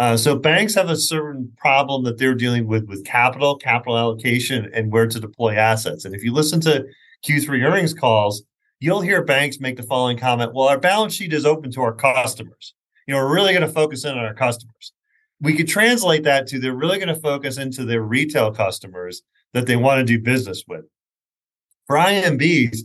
Uh, 0.00 0.16
so 0.16 0.36
banks 0.36 0.74
have 0.74 0.88
a 0.88 0.96
certain 0.96 1.52
problem 1.56 2.04
that 2.04 2.18
they're 2.18 2.34
dealing 2.34 2.66
with 2.66 2.86
with 2.86 3.04
capital, 3.04 3.56
capital 3.56 3.98
allocation, 3.98 4.70
and 4.72 4.92
where 4.92 5.06
to 5.06 5.18
deploy 5.18 5.54
assets. 5.54 6.04
And 6.04 6.14
if 6.14 6.22
you 6.22 6.32
listen 6.32 6.60
to 6.62 6.84
Q3 7.26 7.64
earnings 7.64 7.94
calls, 7.94 8.42
you'll 8.78 9.00
hear 9.00 9.22
banks 9.24 9.58
make 9.58 9.76
the 9.76 9.82
following 9.82 10.16
comment: 10.16 10.54
"Well, 10.54 10.68
our 10.68 10.78
balance 10.78 11.14
sheet 11.14 11.32
is 11.32 11.44
open 11.44 11.70
to 11.72 11.82
our 11.82 11.92
customers. 11.92 12.74
You 13.06 13.14
know, 13.14 13.20
we're 13.20 13.34
really 13.34 13.52
going 13.52 13.66
to 13.66 13.72
focus 13.72 14.04
in 14.04 14.12
on 14.12 14.24
our 14.24 14.34
customers." 14.34 14.92
We 15.40 15.54
could 15.54 15.68
translate 15.68 16.24
that 16.24 16.46
to 16.48 16.58
they're 16.58 16.74
really 16.74 16.98
going 16.98 17.14
to 17.14 17.20
focus 17.20 17.58
into 17.58 17.84
their 17.84 18.02
retail 18.02 18.52
customers 18.52 19.22
that 19.54 19.66
they 19.66 19.76
want 19.76 19.98
to 19.98 20.04
do 20.04 20.20
business 20.20 20.64
with. 20.66 20.84
For 21.86 21.96
IMBs, 21.96 22.78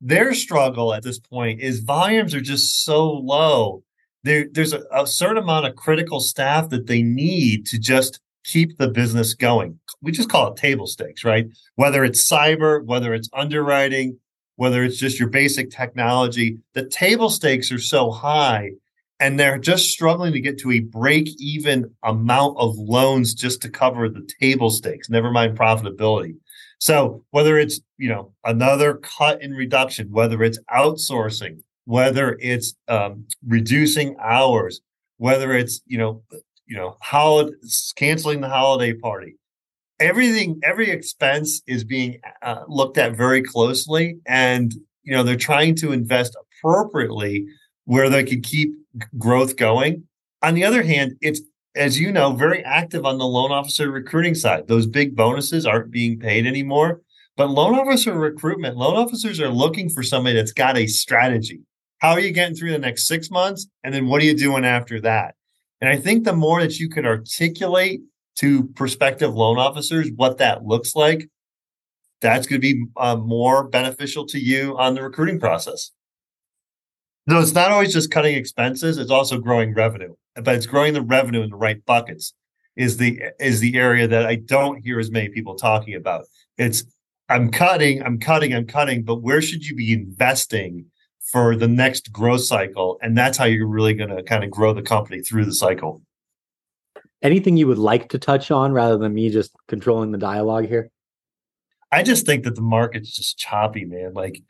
their 0.00 0.34
struggle 0.34 0.92
at 0.92 1.02
this 1.02 1.18
point 1.18 1.60
is 1.60 1.80
volumes 1.80 2.34
are 2.34 2.40
just 2.40 2.84
so 2.84 3.10
low. 3.10 3.82
There, 4.24 4.46
there's 4.50 4.72
a, 4.72 4.82
a 4.92 5.06
certain 5.06 5.42
amount 5.42 5.66
of 5.66 5.76
critical 5.76 6.20
staff 6.20 6.68
that 6.70 6.86
they 6.86 7.02
need 7.02 7.66
to 7.66 7.78
just 7.78 8.20
keep 8.44 8.76
the 8.78 8.88
business 8.88 9.34
going. 9.34 9.78
We 10.02 10.12
just 10.12 10.28
call 10.28 10.52
it 10.52 10.56
table 10.56 10.86
stakes, 10.86 11.24
right? 11.24 11.46
Whether 11.76 12.04
it's 12.04 12.28
cyber, 12.28 12.84
whether 12.84 13.14
it's 13.14 13.30
underwriting, 13.32 14.18
whether 14.56 14.84
it's 14.84 14.98
just 14.98 15.18
your 15.18 15.28
basic 15.28 15.70
technology, 15.70 16.58
the 16.74 16.86
table 16.86 17.30
stakes 17.30 17.72
are 17.72 17.78
so 17.78 18.10
high 18.10 18.72
and 19.18 19.40
they're 19.40 19.58
just 19.58 19.90
struggling 19.90 20.32
to 20.32 20.40
get 20.40 20.58
to 20.58 20.72
a 20.72 20.80
break 20.80 21.28
even 21.38 21.90
amount 22.02 22.56
of 22.58 22.76
loans 22.76 23.34
just 23.34 23.62
to 23.62 23.68
cover 23.68 24.08
the 24.08 24.28
table 24.40 24.70
stakes 24.70 25.08
never 25.10 25.30
mind 25.30 25.58
profitability. 25.58 26.36
So 26.78 27.24
whether 27.30 27.58
it's 27.58 27.80
you 27.98 28.08
know 28.08 28.32
another 28.44 28.94
cut 28.94 29.42
in 29.42 29.52
reduction 29.52 30.08
whether 30.10 30.42
it's 30.42 30.58
outsourcing 30.70 31.60
whether 31.84 32.36
it's 32.40 32.74
um, 32.88 33.26
reducing 33.46 34.16
hours 34.22 34.80
whether 35.18 35.52
it's 35.54 35.80
you 35.86 35.98
know 35.98 36.22
you 36.66 36.76
know 36.76 36.96
how 37.00 37.48
canceling 37.96 38.40
the 38.40 38.48
holiday 38.48 38.92
party 38.92 39.36
everything 40.00 40.60
every 40.62 40.90
expense 40.90 41.62
is 41.66 41.84
being 41.84 42.20
uh, 42.42 42.62
looked 42.68 42.98
at 42.98 43.16
very 43.16 43.42
closely. 43.42 44.18
And 44.26 44.74
you 45.02 45.14
know 45.14 45.22
they're 45.22 45.36
trying 45.36 45.74
to 45.76 45.92
invest 45.92 46.36
appropriately 46.60 47.46
where 47.86 48.10
they 48.10 48.22
can 48.22 48.42
keep 48.42 48.74
growth 49.18 49.56
going. 49.56 50.04
On 50.42 50.54
the 50.54 50.64
other 50.64 50.82
hand, 50.82 51.16
it's 51.22 51.40
as 51.76 52.00
you 52.00 52.10
know, 52.10 52.32
very 52.32 52.64
active 52.64 53.04
on 53.04 53.18
the 53.18 53.26
loan 53.26 53.52
officer 53.52 53.90
recruiting 53.90 54.34
side. 54.34 54.66
Those 54.66 54.86
big 54.86 55.14
bonuses 55.14 55.66
aren't 55.66 55.90
being 55.90 56.18
paid 56.18 56.46
anymore. 56.46 57.02
But 57.36 57.50
loan 57.50 57.74
officer 57.74 58.14
recruitment, 58.14 58.78
loan 58.78 58.96
officers 58.96 59.40
are 59.40 59.50
looking 59.50 59.90
for 59.90 60.02
somebody 60.02 60.36
that's 60.36 60.52
got 60.52 60.78
a 60.78 60.86
strategy. 60.86 61.60
How 61.98 62.12
are 62.12 62.20
you 62.20 62.32
getting 62.32 62.56
through 62.56 62.72
the 62.72 62.78
next 62.78 63.06
six 63.06 63.30
months? 63.30 63.68
And 63.84 63.92
then 63.92 64.06
what 64.06 64.22
are 64.22 64.24
you 64.24 64.34
doing 64.34 64.64
after 64.64 65.00
that? 65.02 65.34
And 65.80 65.90
I 65.90 65.96
think 65.96 66.24
the 66.24 66.32
more 66.32 66.62
that 66.62 66.78
you 66.78 66.88
can 66.88 67.04
articulate 67.04 68.00
to 68.36 68.64
prospective 68.68 69.34
loan 69.34 69.58
officers 69.58 70.10
what 70.16 70.38
that 70.38 70.64
looks 70.64 70.96
like, 70.96 71.28
that's 72.22 72.46
going 72.46 72.60
to 72.60 72.74
be 72.74 72.86
uh, 72.96 73.16
more 73.16 73.68
beneficial 73.68 74.26
to 74.26 74.38
you 74.38 74.76
on 74.78 74.94
the 74.94 75.02
recruiting 75.02 75.38
process. 75.38 75.90
No, 77.26 77.40
it's 77.40 77.54
not 77.54 77.70
always 77.70 77.92
just 77.92 78.10
cutting 78.10 78.36
expenses; 78.36 78.98
it's 78.98 79.10
also 79.10 79.38
growing 79.38 79.74
revenue. 79.74 80.14
But 80.34 80.54
it's 80.54 80.66
growing 80.66 80.94
the 80.94 81.02
revenue 81.02 81.42
in 81.42 81.50
the 81.50 81.56
right 81.56 81.84
buckets 81.84 82.34
is 82.76 82.98
the 82.98 83.20
is 83.40 83.60
the 83.60 83.76
area 83.76 84.06
that 84.06 84.26
I 84.26 84.36
don't 84.36 84.78
hear 84.84 85.00
as 85.00 85.10
many 85.10 85.28
people 85.30 85.56
talking 85.56 85.94
about. 85.94 86.26
It's 86.58 86.84
I'm 87.28 87.50
cutting, 87.50 88.02
I'm 88.02 88.18
cutting, 88.20 88.54
I'm 88.54 88.66
cutting, 88.66 89.02
but 89.02 89.16
where 89.22 89.42
should 89.42 89.66
you 89.66 89.74
be 89.74 89.92
investing 89.92 90.86
for 91.32 91.56
the 91.56 91.66
next 91.66 92.12
growth 92.12 92.42
cycle? 92.42 92.98
And 93.02 93.18
that's 93.18 93.36
how 93.36 93.46
you're 93.46 93.66
really 93.66 93.94
going 93.94 94.14
to 94.14 94.22
kind 94.22 94.44
of 94.44 94.50
grow 94.50 94.72
the 94.72 94.82
company 94.82 95.20
through 95.20 95.44
the 95.46 95.54
cycle. 95.54 96.02
anything 97.22 97.56
you 97.56 97.66
would 97.66 97.78
like 97.78 98.08
to 98.10 98.18
touch 98.18 98.50
on 98.50 98.72
rather 98.72 98.96
than 98.98 99.14
me 99.14 99.30
just 99.30 99.52
controlling 99.68 100.12
the 100.12 100.18
dialogue 100.18 100.66
here? 100.68 100.90
I 101.92 102.02
just 102.02 102.26
think 102.26 102.44
that 102.44 102.54
the 102.54 102.62
market's 102.62 103.14
just 103.14 103.38
choppy, 103.38 103.84
man. 103.84 104.12
Like 104.14 104.42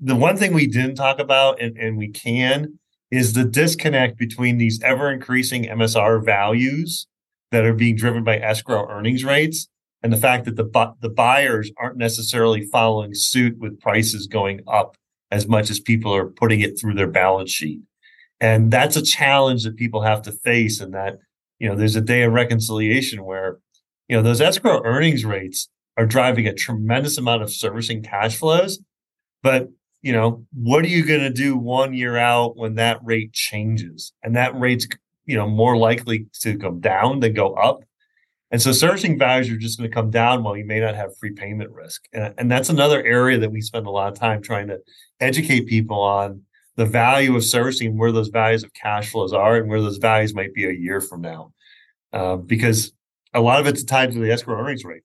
the 0.00 0.16
one 0.16 0.36
thing 0.36 0.52
we 0.52 0.66
didn't 0.66 0.96
talk 0.96 1.18
about 1.18 1.60
and, 1.60 1.76
and 1.76 1.96
we 1.96 2.08
can 2.08 2.78
is 3.10 3.34
the 3.34 3.44
disconnect 3.44 4.18
between 4.18 4.58
these 4.58 4.82
ever 4.82 5.12
increasing 5.12 5.64
MSR 5.64 6.24
values 6.24 7.06
that 7.52 7.64
are 7.64 7.74
being 7.74 7.96
driven 7.96 8.24
by 8.24 8.38
escrow 8.38 8.88
earnings 8.90 9.24
rates 9.24 9.68
and 10.02 10.12
the 10.12 10.16
fact 10.16 10.44
that 10.44 10.56
the 10.56 10.64
bu- 10.64 10.94
the 11.00 11.08
buyers 11.08 11.70
aren't 11.78 11.96
necessarily 11.96 12.62
following 12.62 13.14
suit 13.14 13.58
with 13.58 13.80
prices 13.80 14.26
going 14.26 14.60
up 14.66 14.96
as 15.30 15.46
much 15.46 15.70
as 15.70 15.80
people 15.80 16.14
are 16.14 16.26
putting 16.26 16.60
it 16.60 16.78
through 16.78 16.94
their 16.94 17.10
balance 17.10 17.50
sheet. 17.50 17.80
And 18.40 18.70
that's 18.70 18.96
a 18.96 19.02
challenge 19.02 19.64
that 19.64 19.76
people 19.76 20.02
have 20.02 20.22
to 20.22 20.32
face 20.32 20.80
and 20.80 20.92
that 20.94 21.18
you 21.58 21.68
know 21.68 21.76
there's 21.76 21.96
a 21.96 22.00
day 22.00 22.22
of 22.22 22.32
reconciliation 22.32 23.24
where 23.24 23.58
you 24.08 24.16
know 24.16 24.22
those 24.22 24.40
escrow 24.40 24.82
earnings 24.84 25.24
rates 25.24 25.68
are 25.96 26.06
driving 26.06 26.46
a 26.46 26.52
tremendous 26.52 27.16
amount 27.16 27.42
of 27.42 27.50
servicing 27.50 28.02
cash 28.02 28.36
flows 28.36 28.78
but 29.42 29.68
you 30.06 30.12
know 30.12 30.46
what 30.52 30.84
are 30.84 30.88
you 30.88 31.04
going 31.04 31.22
to 31.22 31.30
do 31.30 31.56
one 31.56 31.92
year 31.92 32.16
out 32.16 32.56
when 32.56 32.76
that 32.76 33.00
rate 33.02 33.32
changes? 33.32 34.12
And 34.22 34.36
that 34.36 34.56
rate's 34.56 34.86
you 35.24 35.36
know 35.36 35.48
more 35.48 35.76
likely 35.76 36.28
to 36.42 36.56
come 36.56 36.78
down 36.78 37.18
than 37.18 37.32
go 37.32 37.54
up. 37.54 37.80
And 38.52 38.62
so 38.62 38.70
servicing 38.70 39.18
values 39.18 39.50
are 39.50 39.56
just 39.56 39.78
going 39.78 39.90
to 39.90 39.94
come 39.94 40.12
down 40.12 40.44
while 40.44 40.56
you 40.56 40.64
may 40.64 40.78
not 40.78 40.94
have 40.94 41.18
prepayment 41.18 41.72
risk. 41.72 42.04
And, 42.12 42.32
and 42.38 42.48
that's 42.48 42.68
another 42.68 43.02
area 43.02 43.36
that 43.40 43.50
we 43.50 43.60
spend 43.60 43.88
a 43.88 43.90
lot 43.90 44.12
of 44.12 44.16
time 44.16 44.40
trying 44.40 44.68
to 44.68 44.78
educate 45.18 45.66
people 45.66 46.00
on 46.00 46.42
the 46.76 46.86
value 46.86 47.34
of 47.34 47.42
servicing 47.42 47.98
where 47.98 48.12
those 48.12 48.28
values 48.28 48.62
of 48.62 48.72
cash 48.74 49.10
flows 49.10 49.32
are 49.32 49.56
and 49.56 49.68
where 49.68 49.82
those 49.82 49.96
values 49.96 50.36
might 50.36 50.54
be 50.54 50.66
a 50.66 50.72
year 50.72 51.00
from 51.00 51.20
now. 51.20 51.52
Uh, 52.12 52.36
because 52.36 52.92
a 53.34 53.40
lot 53.40 53.58
of 53.58 53.66
it's 53.66 53.82
tied 53.82 54.12
to 54.12 54.20
the 54.20 54.30
escrow 54.30 54.56
earnings 54.56 54.84
rate. 54.84 55.02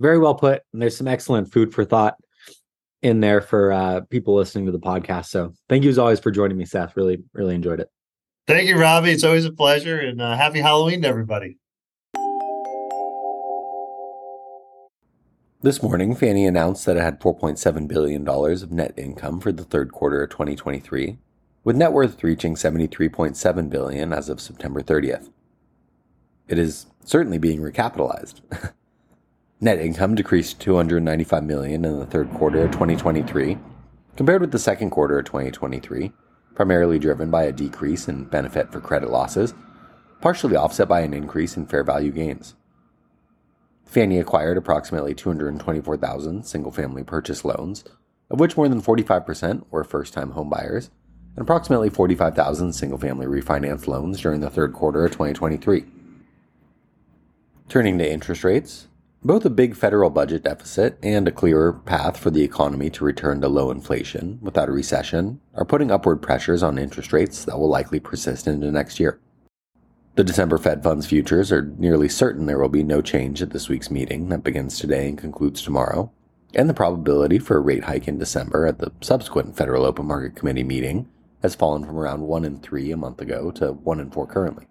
Very 0.00 0.18
well 0.18 0.34
put. 0.34 0.60
And 0.74 0.82
there's 0.82 0.98
some 0.98 1.08
excellent 1.08 1.50
food 1.50 1.72
for 1.72 1.86
thought 1.86 2.16
in 3.02 3.20
there 3.20 3.40
for 3.40 3.72
uh, 3.72 4.00
people 4.10 4.34
listening 4.34 4.66
to 4.66 4.72
the 4.72 4.80
podcast. 4.80 5.26
So 5.26 5.52
thank 5.68 5.84
you 5.84 5.90
as 5.90 5.98
always 5.98 6.20
for 6.20 6.30
joining 6.30 6.56
me 6.56 6.64
seth. 6.64 6.96
Really 6.96 7.18
really 7.32 7.54
enjoyed 7.54 7.80
it. 7.80 7.88
Thank 8.46 8.68
you 8.68 8.78
robbie 8.78 9.10
it's 9.10 9.24
always 9.24 9.44
a 9.44 9.52
pleasure 9.52 9.98
and 9.98 10.20
uh, 10.20 10.36
happy 10.36 10.60
halloween 10.60 11.02
to 11.02 11.08
everybody. 11.08 11.58
This 15.60 15.82
morning, 15.82 16.14
Fannie 16.14 16.46
announced 16.46 16.86
that 16.86 16.96
it 16.96 17.02
had 17.02 17.18
$4.7 17.18 17.88
billion 17.88 18.26
of 18.28 18.70
net 18.70 18.94
income 18.96 19.40
for 19.40 19.50
the 19.50 19.64
third 19.64 19.90
quarter 19.90 20.22
of 20.22 20.30
2023, 20.30 21.18
with 21.64 21.74
net 21.74 21.92
worth 21.92 22.22
reaching 22.22 22.54
73.7 22.54 23.68
billion 23.68 24.12
as 24.12 24.28
of 24.28 24.40
September 24.40 24.82
30th. 24.82 25.30
It 26.46 26.60
is 26.60 26.86
certainly 27.04 27.38
being 27.38 27.60
recapitalized. 27.60 28.40
net 29.60 29.78
income 29.80 30.14
decreased 30.14 30.60
to 30.60 30.66
295 30.66 31.42
million 31.44 31.84
in 31.84 31.98
the 31.98 32.06
third 32.06 32.30
quarter 32.32 32.64
of 32.64 32.70
2023, 32.70 33.58
compared 34.16 34.40
with 34.40 34.52
the 34.52 34.58
second 34.58 34.90
quarter 34.90 35.18
of 35.18 35.24
2023, 35.24 36.12
primarily 36.54 36.98
driven 36.98 37.30
by 37.30 37.42
a 37.42 37.52
decrease 37.52 38.08
in 38.08 38.24
benefit 38.24 38.70
for 38.70 38.80
credit 38.80 39.10
losses, 39.10 39.54
partially 40.20 40.56
offset 40.56 40.88
by 40.88 41.00
an 41.00 41.14
increase 41.14 41.56
in 41.56 41.66
fair 41.66 41.82
value 41.82 42.12
gains. 42.12 42.54
Fannie 43.84 44.18
acquired 44.18 44.58
approximately 44.58 45.14
224,000 45.14 46.44
single 46.44 46.70
family 46.72 47.02
purchase 47.02 47.44
loans, 47.44 47.84
of 48.30 48.38
which 48.38 48.56
more 48.56 48.68
than 48.68 48.82
45% 48.82 49.64
were 49.70 49.82
first 49.82 50.12
time 50.12 50.32
homebuyers, 50.32 50.90
and 51.34 51.42
approximately 51.42 51.88
45,000 51.88 52.72
single 52.72 52.98
family 52.98 53.26
refinance 53.26 53.86
loans 53.86 54.20
during 54.20 54.40
the 54.40 54.50
third 54.50 54.72
quarter 54.72 55.04
of 55.04 55.12
2023. 55.12 55.84
Turning 57.68 57.98
to 57.98 58.10
interest 58.10 58.44
rates, 58.44 58.88
both 59.24 59.44
a 59.44 59.50
big 59.50 59.74
federal 59.74 60.10
budget 60.10 60.44
deficit 60.44 60.96
and 61.02 61.26
a 61.26 61.32
clearer 61.32 61.72
path 61.72 62.16
for 62.16 62.30
the 62.30 62.44
economy 62.44 62.88
to 62.90 63.04
return 63.04 63.40
to 63.40 63.48
low 63.48 63.70
inflation 63.70 64.38
without 64.40 64.68
a 64.68 64.72
recession 64.72 65.40
are 65.54 65.64
putting 65.64 65.90
upward 65.90 66.22
pressures 66.22 66.62
on 66.62 66.78
interest 66.78 67.12
rates 67.12 67.44
that 67.44 67.58
will 67.58 67.68
likely 67.68 67.98
persist 67.98 68.46
into 68.46 68.70
next 68.70 69.00
year. 69.00 69.18
The 70.14 70.24
December 70.24 70.58
Fed 70.58 70.82
funds 70.82 71.06
futures 71.06 71.50
are 71.50 71.62
nearly 71.78 72.08
certain 72.08 72.46
there 72.46 72.58
will 72.58 72.68
be 72.68 72.84
no 72.84 73.00
change 73.00 73.42
at 73.42 73.50
this 73.50 73.68
week's 73.68 73.90
meeting 73.90 74.28
that 74.28 74.44
begins 74.44 74.78
today 74.78 75.08
and 75.08 75.18
concludes 75.18 75.62
tomorrow, 75.62 76.12
and 76.54 76.68
the 76.68 76.74
probability 76.74 77.38
for 77.38 77.56
a 77.56 77.60
rate 77.60 77.84
hike 77.84 78.08
in 78.08 78.18
December 78.18 78.66
at 78.66 78.78
the 78.78 78.92
subsequent 79.00 79.56
Federal 79.56 79.84
Open 79.84 80.06
Market 80.06 80.36
Committee 80.36 80.64
meeting 80.64 81.08
has 81.42 81.54
fallen 81.54 81.84
from 81.84 81.98
around 81.98 82.22
1 82.22 82.44
in 82.44 82.60
3 82.60 82.90
a 82.92 82.96
month 82.96 83.20
ago 83.20 83.50
to 83.52 83.72
1 83.72 84.00
in 84.00 84.10
4 84.10 84.26
currently. 84.26 84.66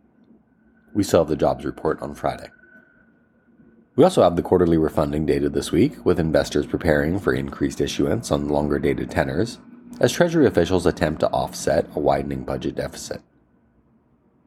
We 0.93 1.03
still 1.03 1.21
have 1.21 1.29
the 1.29 1.35
jobs 1.35 1.63
report 1.63 2.01
on 2.01 2.15
Friday. 2.15 2.49
We 3.97 4.03
also 4.03 4.21
have 4.21 4.35
the 4.35 4.43
quarterly 4.43 4.77
refunding 4.77 5.25
data 5.25 5.49
this 5.49 5.71
week, 5.71 6.05
with 6.05 6.19
investors 6.19 6.67
preparing 6.67 7.17
for 7.17 7.33
increased 7.33 7.81
issuance 7.81 8.31
on 8.31 8.47
longer 8.47 8.77
dated 8.77 9.09
tenors, 9.09 9.57
as 9.99 10.11
Treasury 10.11 10.45
officials 10.45 10.85
attempt 10.85 11.21
to 11.21 11.29
offset 11.31 11.87
a 11.95 11.99
widening 11.99 12.43
budget 12.43 12.75
deficit. 12.75 13.23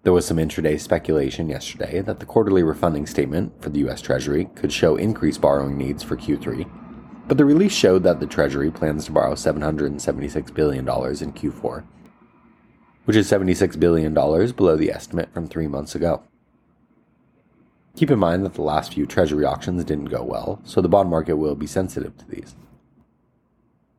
There 0.05 0.13
was 0.13 0.25
some 0.25 0.37
intraday 0.37 0.79
speculation 0.79 1.49
yesterday 1.49 2.01
that 2.01 2.21
the 2.21 2.27
quarterly 2.27 2.63
refunding 2.63 3.09
statement 3.09 3.61
for 3.61 3.71
the 3.71 3.81
U.S. 3.81 4.01
Treasury 4.01 4.49
could 4.55 4.73
show 4.73 4.95
increased 4.95 5.41
borrowing 5.41 5.77
needs 5.77 6.05
for 6.05 6.17
Q3, 6.17 6.71
but 7.27 7.37
the 7.37 7.45
release 7.45 7.75
showed 7.75 8.05
that 8.05 8.21
the 8.21 8.29
Treasury 8.29 8.71
plans 8.71 9.07
to 9.07 9.13
borrow 9.13 9.35
$776 9.35 10.55
billion 10.55 10.85
in 10.85 11.33
Q4, 11.33 11.85
which 13.05 13.17
is 13.17 13.29
$76 13.29 13.81
billion 13.81 14.15
below 14.15 14.77
the 14.77 14.93
estimate 14.93 15.35
from 15.35 15.49
three 15.49 15.67
months 15.67 15.97
ago. 15.97 16.23
Keep 17.97 18.11
in 18.11 18.19
mind 18.19 18.45
that 18.45 18.55
the 18.55 18.63
last 18.63 18.95
few 18.95 19.05
Treasury 19.05 19.45
auctions 19.45 19.85
didn't 19.85 20.07
go 20.07 20.23
well, 20.23 20.61
so 20.65 20.81
the 20.81 20.89
bond 20.89 21.11
market 21.11 21.37
will 21.37 21.55
be 21.55 21.67
sensitive 21.67 22.17
to 22.19 22.29
these. 22.29 22.55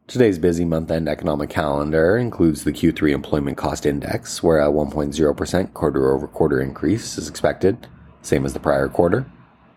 Today's 0.08 0.40
busy 0.40 0.66
month 0.66 0.92
end 0.92 1.08
economic 1.08 1.50
calendar 1.50 2.18
includes 2.18 2.64
the 2.64 2.74
Q3 2.74 3.14
Employment 3.14 3.58
Cost 3.58 3.86
Index, 3.86 4.42
where 4.44 4.60
a 4.60 4.68
1.0% 4.68 5.74
quarter 5.74 6.12
over 6.12 6.28
quarter 6.28 6.60
increase 6.60 7.18
is 7.18 7.30
expected, 7.30 7.88
same 8.22 8.46
as 8.46 8.54
the 8.54 8.60
prior 8.60 8.90
quarter, 8.90 9.26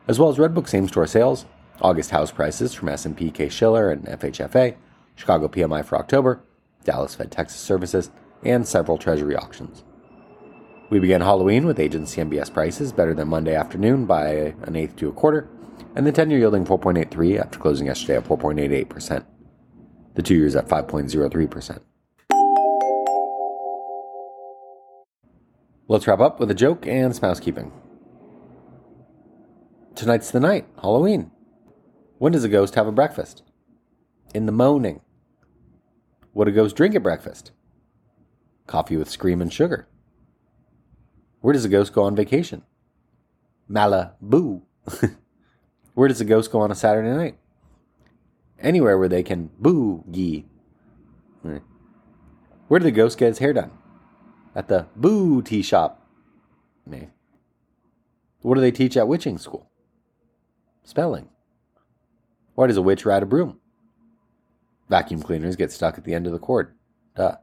as 0.09 0.19
well 0.19 0.29
as 0.29 0.39
Redbook 0.39 0.69
same 0.69 0.89
store 0.89 1.07
sales, 1.07 1.47
August 1.81 2.11
house 2.11 2.31
prices 2.31 2.75
from 2.75 2.89
S&P 2.89 3.31
Case-Shiller 3.31 3.91
and 3.91 4.07
FHFA, 4.07 4.77
Chicago 5.17 5.49
PMI 5.49 5.85
for 5.85 5.99
October, 5.99 6.41
Dallas 6.85 7.15
Fed 7.15 7.31
Texas 7.31 7.61
Services, 7.61 8.11
and 8.45 8.67
several 8.67 8.99
Treasury 8.99 9.37
auctions. 9.37 9.85
We 10.91 11.01
began 11.01 11.21
Halloween 11.21 11.67
with 11.67 11.81
agency 11.81 12.21
MBS 12.21 12.53
prices 12.53 12.93
better 12.93 13.15
than 13.15 13.29
Monday 13.29 13.55
afternoon 13.55 14.07
by 14.07 14.55
an 14.63 14.77
eighth 14.77 14.97
to 14.97 15.09
a 15.09 15.13
quarter, 15.13 15.49
and 15.95 16.07
the 16.07 16.13
10 16.13 16.31
year 16.31 16.39
yielding 16.39 16.65
4.83 16.65 17.41
after 17.41 17.59
closing 17.59 17.87
yesterday 17.87 18.17
at 18.17 18.25
4.88% 18.25 19.25
the 20.15 20.23
two 20.23 20.35
years 20.35 20.57
at 20.57 20.69
5.03%. 20.69 21.81
Let's 25.87 26.07
wrap 26.07 26.21
up 26.21 26.41
with 26.41 26.51
a 26.51 26.55
joke 26.55 26.87
and 26.87 27.15
some 27.15 27.29
housekeeping. 27.29 27.73
Tonight's 29.95 30.31
the 30.31 30.41
night, 30.41 30.67
Halloween. 30.81 31.31
When 32.19 32.33
does 32.33 32.45
a 32.45 32.49
ghost 32.49 32.75
have 32.75 32.87
a 32.87 32.93
breakfast? 32.93 33.43
In 34.35 34.47
the 34.47 34.53
morning. 34.53 35.03
What 36.33 36.47
do 36.47 36.53
ghosts 36.53 36.77
drink 36.77 36.95
at 36.95 37.03
breakfast? 37.03 37.53
Coffee 38.67 38.97
with 38.97 39.11
scream 39.11 39.43
and 39.43 39.53
sugar. 39.53 39.87
Where 41.45 41.53
does 41.53 41.67
a 41.67 41.69
ghost 41.69 41.93
go 41.93 42.05
on 42.05 42.17
vacation? 42.17 42.63
Malibu. 43.71 44.63
Where 45.95 46.09
does 46.09 46.23
a 46.23 46.25
ghost 46.25 46.51
go 46.51 46.63
on 46.63 46.71
a 46.71 46.75
Saturday 46.75 47.11
night? 47.11 47.37
anywhere 48.65 48.99
where 48.99 49.11
they 49.11 49.23
can 49.23 49.51
boogie. 49.61 50.45
Where 52.69 52.81
did 52.81 52.87
the 52.87 52.93
ghost 52.93 53.19
get 53.19 53.29
his 53.29 53.41
hair 53.41 53.53
done? 53.53 53.73
At 54.55 54.69
the 54.69 54.87
boo 54.97 55.43
tea 55.43 55.61
shop. 55.61 56.09
What 58.41 58.55
do 58.55 58.63
they 58.63 58.71
teach 58.71 58.97
at 58.97 59.07
witching 59.07 59.37
school? 59.37 59.71
Spelling. 60.83 61.29
Why 62.55 62.69
does 62.69 62.79
a 62.79 62.83
witch 62.83 63.05
ride 63.05 63.23
a 63.23 63.27
broom? 63.27 63.61
Vacuum 64.89 65.23
cleaners 65.23 65.57
get 65.57 65.73
stuck 65.73 65.99
at 65.99 66.05
the 66.05 66.15
end 66.15 66.27
of 66.27 66.33
the 66.33 66.39
cord. 66.39 66.75
Duh. 67.15 67.37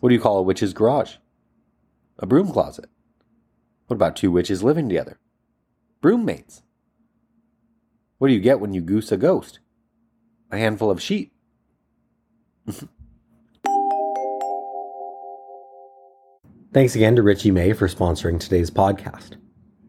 What 0.00 0.10
do 0.10 0.14
you 0.14 0.20
call 0.20 0.36
a 0.36 0.42
witch's 0.42 0.74
garage? 0.74 1.16
A 2.18 2.26
broom 2.26 2.52
closet. 2.52 2.86
What 3.86 3.96
about 3.96 4.14
two 4.16 4.30
witches 4.30 4.62
living 4.62 4.88
together? 4.88 5.18
Broom 6.00 6.24
mates. 6.24 6.62
What 8.18 8.28
do 8.28 8.34
you 8.34 8.40
get 8.40 8.60
when 8.60 8.72
you 8.72 8.80
goose 8.80 9.10
a 9.10 9.16
ghost? 9.16 9.58
A 10.50 10.58
handful 10.58 10.90
of 10.90 11.02
sheep. 11.02 11.32
Thanks 16.72 16.94
again 16.94 17.16
to 17.16 17.22
Richey 17.22 17.50
May 17.50 17.72
for 17.72 17.88
sponsoring 17.88 18.38
today's 18.40 18.70
podcast. 18.70 19.36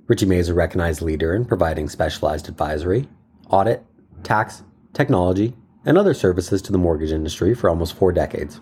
Richey 0.07 0.25
May 0.25 0.37
is 0.37 0.49
a 0.49 0.53
recognized 0.53 1.01
leader 1.01 1.33
in 1.33 1.45
providing 1.45 1.89
specialized 1.89 2.47
advisory, 2.49 3.07
audit, 3.49 3.83
tax, 4.23 4.63
technology, 4.93 5.55
and 5.85 5.97
other 5.97 6.13
services 6.13 6.61
to 6.63 6.71
the 6.71 6.77
mortgage 6.77 7.11
industry 7.11 7.55
for 7.55 7.69
almost 7.69 7.95
four 7.95 8.11
decades. 8.11 8.61